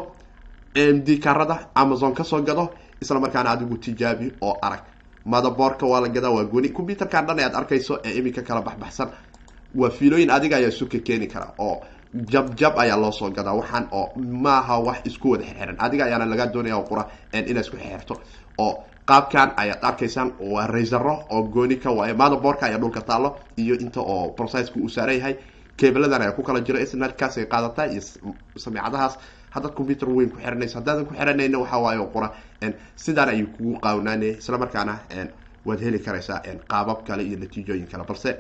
[0.75, 2.65] md karada amazon ka soo gado
[3.03, 4.81] isla markaana adigu tijaabi oo arag.
[5.25, 6.69] Madaboorka waa la gadaa waa gooni.
[6.73, 9.09] Computerkan dhan aad arkayso ee iminka kala baxbaxsan.
[9.75, 11.85] Waa fiilooyin adiga ayaa suka keeni kara oo
[12.15, 13.55] jab jab ayaa loo soo gadaa.
[13.55, 18.15] Waxaan oo maaha wax isku wada xeran adiga ayaana lagaa doonaya qura inaad isku xeerto.
[18.59, 23.75] Oo qaabkan ayaad arkaysaan waa raysaro oo gooni ka waayo motherboardka ayaa dhulka taalo iyo
[23.79, 25.35] inta oo processka uu saaran yahay.
[25.77, 28.03] Cabladan ayaa ku kala jiro snatkaas ay qaadataa iyo
[28.57, 29.19] sameecadahaas
[29.51, 32.29] haddaad computer weyn ku xiranayso haddaadan ku xiranayna waxaa waaye qura
[32.97, 34.99] sidaan ayuu kugu qaawnaanaya isla markaana
[35.65, 38.05] waad heli karaysaa qaabab kale iyo natiijooyin kale.
[38.05, 38.31] Balse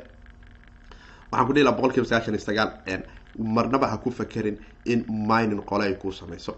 [1.30, 2.70] waxaan ku dhihi laha boqol kiiba sagaashan iyo sagaal
[3.38, 6.52] marnaba ha ku fakerin in mining qole ay kuu sameyso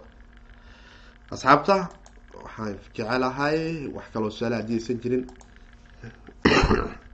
[1.31, 1.89] asxaabta
[2.43, 5.24] waxaan jecelahay wax kaloo su'aala haddii aysan jirin.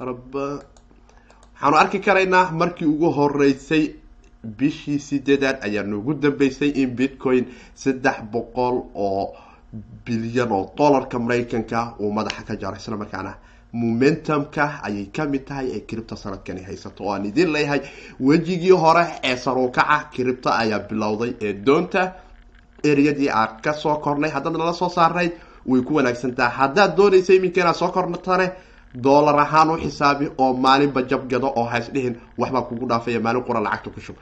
[0.00, 3.84] Rab waxaanu arki karaynaa markii ugu horeysay
[4.58, 9.24] bishii sideedaad ayaa noogu dambeysay in bitcoin saddex boqol oo
[10.04, 13.34] bilyan oo dollarka maraykanka uu madaxa ka jaro isla markaana
[13.72, 17.04] momentumka ayay ka mid tahay ee kiribta sanadkani haysato.
[17.04, 17.80] Oo aan idin leeyahay
[18.20, 22.12] wejigii hore ee saruukaca kiribta ayaa bilowday ee doonta.
[22.84, 25.32] Ereyadii aad ka soo kornay haddaad nala soo saarnayd
[25.66, 28.46] way ku wanaagsantaha haddaad doonaysa iminka inaad soo kornatane
[28.94, 33.90] dollar ahaan u xisaabi oo maalinba jabgado oo haysdhihin waxbaa kugu dhaafaya maalin qura lacagta
[33.90, 34.16] ku shub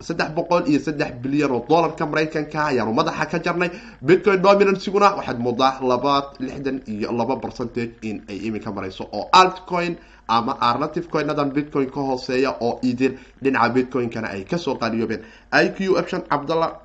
[0.00, 3.70] saddex boqol iyo saddex bilyan oo dollarka maraykanka ayaanu madaxa ka jarnay.
[4.02, 9.96] Bitcoin dominancyguna waxaad moodaa laba lixdan iyo laba percentage in ay iminka marayso oo altcoin
[10.28, 15.20] ama arnative coinadan bitcoin ka hooseeya oo idin dhinaca bitcoin-kana ay ka soo qaaliyoobeen
[15.52, 16.80] i q option cabdalla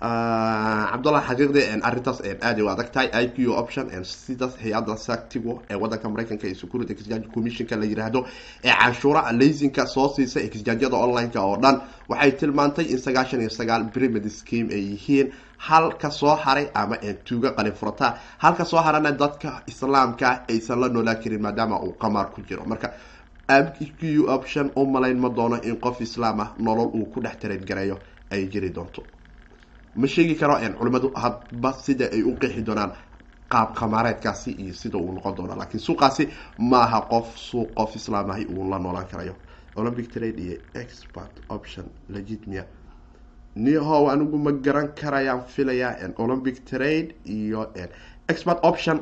[0.00, 6.08] cabdallah xaqiiqdi arrintaas aada u adag tahay i q option sidaas hay'adda saktigo ee wadanka
[6.08, 8.20] maraykanka iyo security exchange commissionka la yiraahdo
[8.64, 11.76] ee canshuura laysinka soo siisa exchangyada online-ka oo dhan
[12.08, 17.50] waxay tilmaantay in sagaashan iyo sagaal brimid scheme ay yihiin halka soo haray ama tuuga
[17.56, 18.14] qalin furata.
[18.38, 22.62] Halka soo harana dadka islaamka aysan la noolaa karin maadaama uu qamaar ku jiro.
[22.66, 22.88] Marka
[23.98, 27.98] q option u malayn ma doono in qof islaam ah nolol uu ku dhex tareedgareeyo
[28.30, 29.02] ay jiri doonto
[29.94, 32.92] ma sheegi karo culimadu hadba sida ay u qeexi doonaan
[33.50, 35.54] qaab kamaareedkaasi iyo sida uu noqon doono.
[35.56, 36.28] Laakiin suuqaasi
[36.58, 39.34] maaha qof suuq qof islaam uu la noolaan karayo.
[39.76, 42.64] Olympic trade iyo expert option legitmia
[43.56, 47.72] nihow anigu ma garan karayaan filayaa olympic trade iyo
[48.28, 49.00] expert option.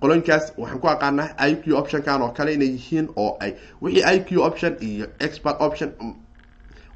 [0.00, 4.20] Qolooyinkaas waxaan ku aqaanaa i q optionkan oo kale inay yihiin oo ay wixii i
[4.24, 5.92] q option iyo expert option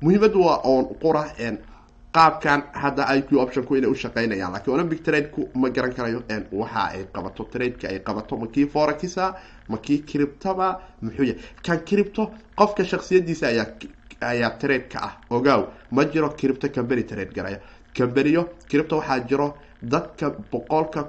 [0.00, 1.24] muhiimadu waa oon qura
[2.16, 6.20] qaabkan hadda i q optionku inay ushaqeynayaan lakiin olympic tradeku ma garan karayo
[6.52, 9.34] waxa ay qabato tradeka ay qabato makii forakisa
[9.68, 10.68] makii criptaba
[11.02, 11.40] muxuu yahay.
[11.66, 12.22] Kan cripto
[12.58, 13.66] qofka shaksiyadiisa ayaa
[14.20, 15.12] ayaa trade ka ah.
[15.30, 17.58] Ogaaw ma jiro cripto company trade garaya.
[17.98, 19.46] Companiyo cripto waxaa jiro
[19.82, 21.00] dadka boqolka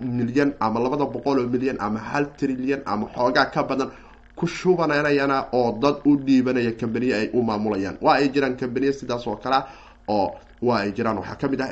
[0.00, 3.90] milyan ama labada boqol oo milyan ama hal trilyan ama xoogaa ka badan
[4.36, 7.96] ku shubananayana oo dad u dhiibanaya companiyo ay u maamulayaan.
[8.00, 9.66] Waa ay jiraan companiyo sidaas oo kalea
[10.08, 10.26] oo
[10.62, 11.18] waa ay jiraan.
[11.18, 11.70] Waxaa ka mid ah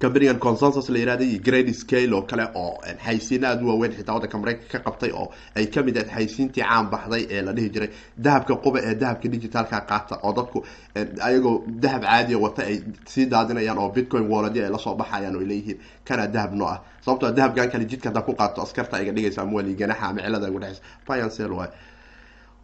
[0.00, 4.14] companigan consensus la yirahda iyo grade scale oo kale oo xaysiina aada u waaweyn xitaa
[4.16, 7.68] waddanka maraykanka ka qabtay oo ay ka mid ahayd xaysiintii caan baxday ee la dhihi
[7.74, 10.64] jiray dahabka quba ee dahabka digitalka qaata oo dadku
[11.28, 12.76] ayagoo dahab caadiya wata ay
[13.12, 16.68] sii daadinayaan oo bitcoin waladi ay la soo baxayaan oo ay leeyihiin kana dahab noo
[16.68, 16.80] ah.
[17.04, 20.48] Sababtoo dahabkan kale jidka haddaa ku qaato askarta iga dhigaysa ama wali ganaxa ama cilada
[20.48, 21.70] dhexaysa fiancel waay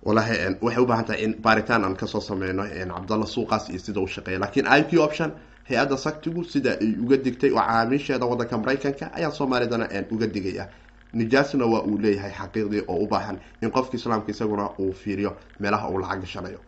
[0.02, 4.00] walahi waxay u baahan tahay in baaritaan aan ka soo sameyno cabdalla suuqaas iyo sida
[4.00, 5.32] u shaqeeya laakiin i q option
[5.68, 10.68] hay'adda saktigu sida ay uga digtay oo caamiisheeda wadanka maraykanka ayaa soomaalidana uga digaya.
[11.12, 15.88] Nijaasna waa uu leeyahay xaqiiqdii oo u baahan in qofka islaamka isaguna uu fiiriyo meelaha
[15.90, 16.60] uu lacag gashanayo.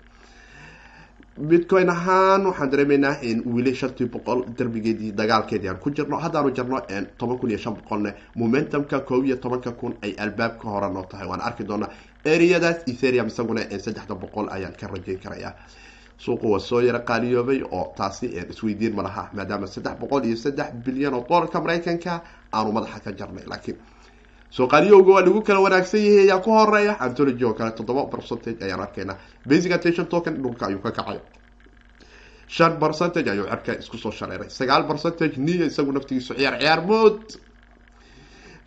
[1.38, 6.80] Bitcoin ahaan waxaan dareemeynaa in wili shantii boqol darbigeedii dagaalkeedii aan ku jirno haddaanu jirno
[7.18, 11.26] toban kun iyo shan boqolne momentumka koob iyo tobanka kun ay albaabka hore noo tahay.
[11.28, 11.88] Waan arki doonaa
[12.24, 15.52] areadaas etherium isaguna saddexda boqol ayaan ka rajeyn karayaa.
[16.18, 20.72] Suuqu waa soo yaro qaaliyoobay oo taasi isweydiin ma laha maadaama saddex boqol iyo saddex
[20.84, 22.20] bilyan oo dollarka maraykanka
[22.52, 23.78] aanu madaxa ka jarnay laakiin
[24.50, 28.64] soo qaaliyowga waa lagu kala wanaagsan yahay ayaa ku horreeya antology oo kale toddoba percentage
[28.64, 29.16] ayaan arkaynaa.
[29.46, 31.20] Basic attention token dhulka ayuu ka kacay.
[32.48, 34.48] Shan percentage ayuu cerka isku soo shareeray.
[34.50, 37.20] Sagaal percentage niya isagu naftigiisu ciyaar ciyaar mood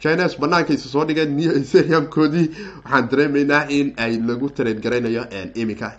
[0.02, 2.46] chines banaankaisa soo dhigeen eteriumkoodii
[2.84, 5.24] waxaan dareemeynaa in ay lagu trade garaynayo
[5.56, 5.90] iminka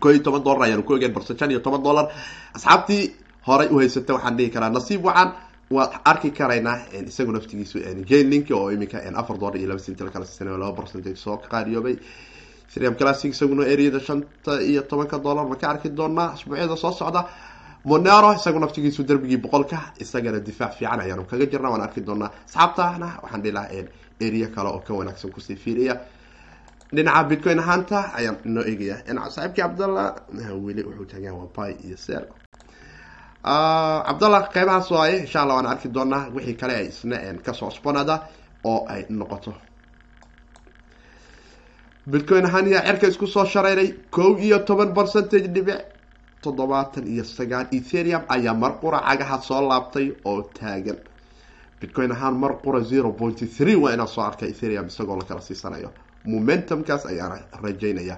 [0.00, 2.06] ko iyo toban dollar ayaanu ku egeen balse shan iyo toban dollar.
[2.54, 3.02] Asxaabtii
[3.46, 5.32] horay uhaysata waxaan dhihi karaa nasiib wacan
[5.70, 6.76] waad arki karaynaa
[7.08, 7.78] isagu naftigiisu
[8.10, 11.96] gainlink oo iminka afar dollar iyo laba sentil kala siisana laba percentage soo qaaliyoobay.
[12.72, 17.20] Sriam classic isaguna areada shanta iyo tobanka dollar ma ka arki doonaa asbuucyada soo socda
[17.84, 23.08] monero isagu naftigiisu darbigii boqolka isagana difaac fiican ayaanu kaga jirna waan arki doonaa asxaabtana
[23.22, 23.84] waxaan dhihi lahaa
[24.26, 25.94] area kale oo ka wanaagsan ku sii fiiriya.
[26.94, 28.96] Dhinaca bitcoin ahaanta ayaan inoo eegaya.
[29.06, 30.14] Saaxiibkii cabdallah
[30.64, 32.24] weli wuxuu taagan waa by iyo sel
[34.08, 38.22] cabdallah qeybahaas waaye insha allah waan arki doonaa wixii kale ay isna ka soo cusbanada
[38.64, 39.54] oo ay noqoto.
[42.06, 45.78] Bitcoin ahaan yaa cerka isku soo shareeray kow iyo toban percentage dhibic
[46.42, 50.98] toddobaatan iyo sagaal etherium ayaa mar qura cagaha soo laabtay oo taagan.
[51.80, 55.40] Bitcoin ahaan mar qura zero pointy three waa inaan soo arkay etherium isagoo la kala
[55.40, 55.90] siisanayo.
[56.24, 58.16] Momentumkaas ayaana rajeynaya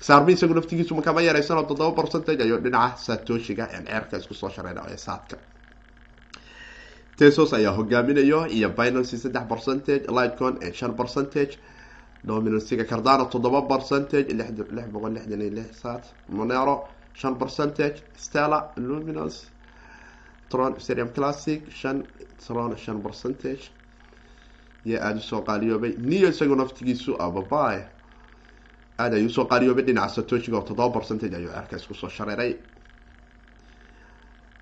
[0.00, 4.50] saarmi isagu naftigiisu makama yareysanoo toddoba percentage ayuu dhinaca satoshiga ceerka isku soo
[4.90, 5.36] ee saadka.
[7.16, 11.58] Tesos ayaa hogaaminayo iyo binancy saddex percentage lightcon shan percentage.
[12.26, 14.50] Dominancyga cardano toddoba percentage lix
[14.92, 19.50] boqol lixdan iyo lix saad monero shan percentage stella luminous
[20.48, 22.06] tron serium classic shan
[22.46, 23.70] tron shan percentage
[24.84, 27.78] iyo aada u soo qaaliyoobay niyo isagu naftigiisu ababay
[28.98, 32.52] aada ayuu u soo qaaliyoobay dhinaca satoshiga oo toddoba percentage ayuu cerka isku soo shareeray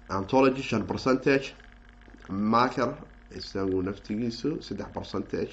[0.09, 1.47] antology shan percentage
[2.28, 2.90] maker
[3.38, 5.53] isagu naftigiisu saddex percentage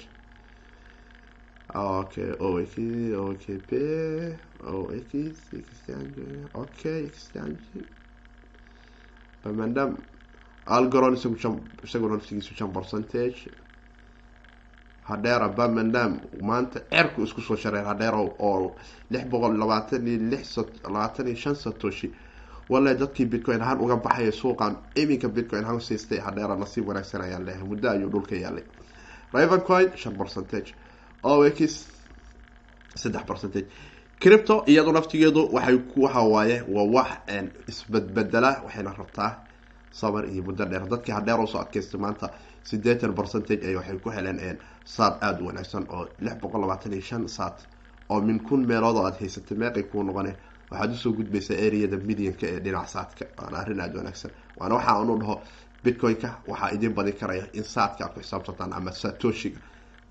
[1.74, 2.74] okay o x
[3.22, 3.70] o k p
[4.66, 5.10] o x
[5.60, 6.22] exchange
[6.54, 7.62] okay exchange
[9.44, 9.90] bamandam
[10.66, 11.54] algoron isagu shan
[11.86, 13.40] isagu naftigiisu shan percentage
[15.08, 16.12] hadheera bamandam
[16.48, 18.76] maanta cerku isku soo shareer hadheer oo
[19.10, 22.08] lix boqol labaatan iyo lix labaatan iyo shan satoshi.
[22.68, 27.44] Walla dadkii bitcoin ahaan uga baxaya suuqan iminka bitcoin ahaan siistay hadheera nasiib wanaagsan ayaan
[27.46, 28.64] leehay muddo ayuu dhulka yaalay
[29.34, 30.74] river coin shan percentage.
[31.22, 31.58] O x
[32.96, 33.66] saddex percentage
[34.24, 37.08] cripto iyadu naftigeedu waxay waxa waaye waa wax
[37.72, 39.30] isbedbedela waxayna rabtaa
[40.00, 40.86] sabar iyo muddo dheer.
[40.92, 42.26] Dadkii hadheer u soo adkaystay maanta
[42.62, 47.02] sideetan percentage ay waxay ku heleen saad aada u wanaagsan oo lix boqol labaatan iyo
[47.02, 47.56] shan saad
[48.08, 50.32] oo min kun meelood oo aada haysatay meeqay kuu noqone
[50.70, 53.24] waxaad u soo gudbaysaa areada midianka ee dhinac saadka.
[53.38, 54.30] Waana arrin aada wanaagsan.
[54.56, 55.42] Waana waxa anu dhaho
[55.84, 59.58] bitcoin-ka waxaa idin badin karaya in saadka aad ku xisaabtataan ama satoshiga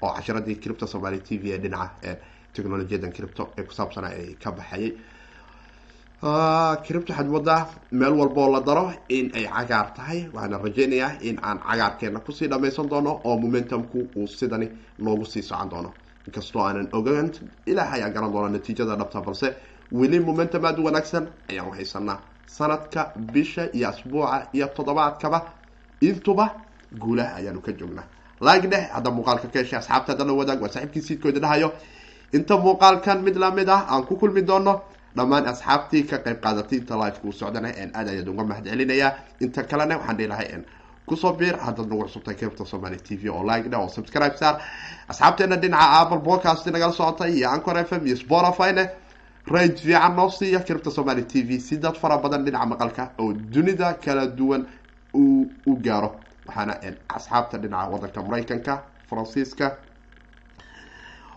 [0.02, 2.18] oo cashiradii cripto somaali t v ee dhinaca
[2.56, 4.92] technolojiyadan cripto ee kusaabsana ay ka baxayay
[6.86, 10.30] cripto waxaad moodaa meel walboo la daro in ay cagaar tahay.
[10.34, 14.68] Waxaana rajeynayaa in aan cagaarkeena ku sii dhammaysan doono oo momentumku uu sidani
[15.00, 15.94] noogu sii socon doono.
[16.28, 17.32] Inkastoo aanan ogaan
[17.66, 19.48] ilaah ayaa garan doona natiijada dhabta balse
[19.92, 22.20] weli momentum aada u wanaagsan ayaan haysanaa.
[22.46, 25.40] Sanadka bisha iyo asbuuca iyo toddobaadkaba
[26.02, 26.46] intuba
[27.02, 28.08] guulaha ayaanu ka joognaa.
[28.42, 28.64] Laag
[28.96, 31.74] hadda muuqaalka ka asxaabta haddana wadaag waa saaxiibkii siidkooda dhahayo
[32.34, 34.82] inta muuqaalkan mid la mid ah aan ku kulmi doono
[35.16, 39.12] dhammaan asxaabtii ka qayb qaadatay inta liveka uu socdana aad ayaad uga mahad celinayaa
[39.42, 40.48] inta kalena waxaan dhihi lahay
[41.06, 44.36] ku soo biir haddaad nagu cusubtay cripto somaly t v oo like dheh oo subscribe
[44.38, 44.56] saar.
[45.12, 48.86] Asxaabteena dhinaca apple podcast nagala socotay iyo ancor f m iyo spotify-ne
[49.54, 53.34] rage fiican noo siiya cripto somaly t v si dad fara badan dhinaca maqalka oo
[53.34, 54.66] dunida kala duwan
[55.14, 56.10] u gaaro.
[56.48, 56.74] Waxaana
[57.10, 58.74] asxaabta dhinaca wadanka maraykanka
[59.10, 59.66] faransiiska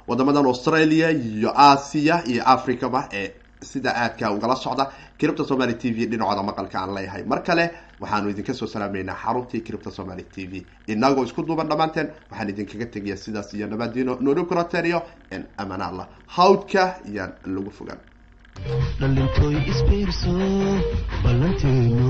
[0.08, 3.30] wadamadan australia iyo aasiya iyo africaba ee
[3.62, 4.84] sida aadka ugala socda
[5.18, 7.22] cripto somaly t v dhinacooda maqalka aan leeyahay.
[7.24, 7.64] Mar kale
[8.00, 10.52] waxaanu idinka soo salaameynaa xaruntii cripto somaly t v.
[10.92, 14.98] Inagoo isku duuban dhammaanteen waxaan idinkaga tegayaa sidaas iyo nabadiino noolukurateriyo
[15.62, 16.06] amaan allah.
[16.36, 16.82] Hawdka
[17.16, 17.98] yaan lagu fogaan.
[19.00, 20.32] Dhalintooy isbiirso
[21.24, 22.08] ballanteenu.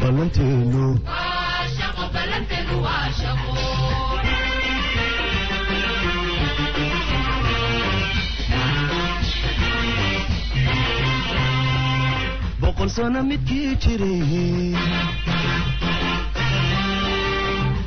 [0.00, 0.82] Ballanteenu
[12.62, 14.74] boqol sano midkii jiray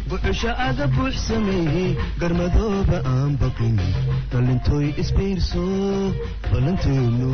[0.10, 1.90] buxusha aga buux sameeyey
[2.22, 3.76] garmadooba aan baqin
[4.32, 5.64] dhalintooy isbiirso
[6.52, 7.32] ballanteenu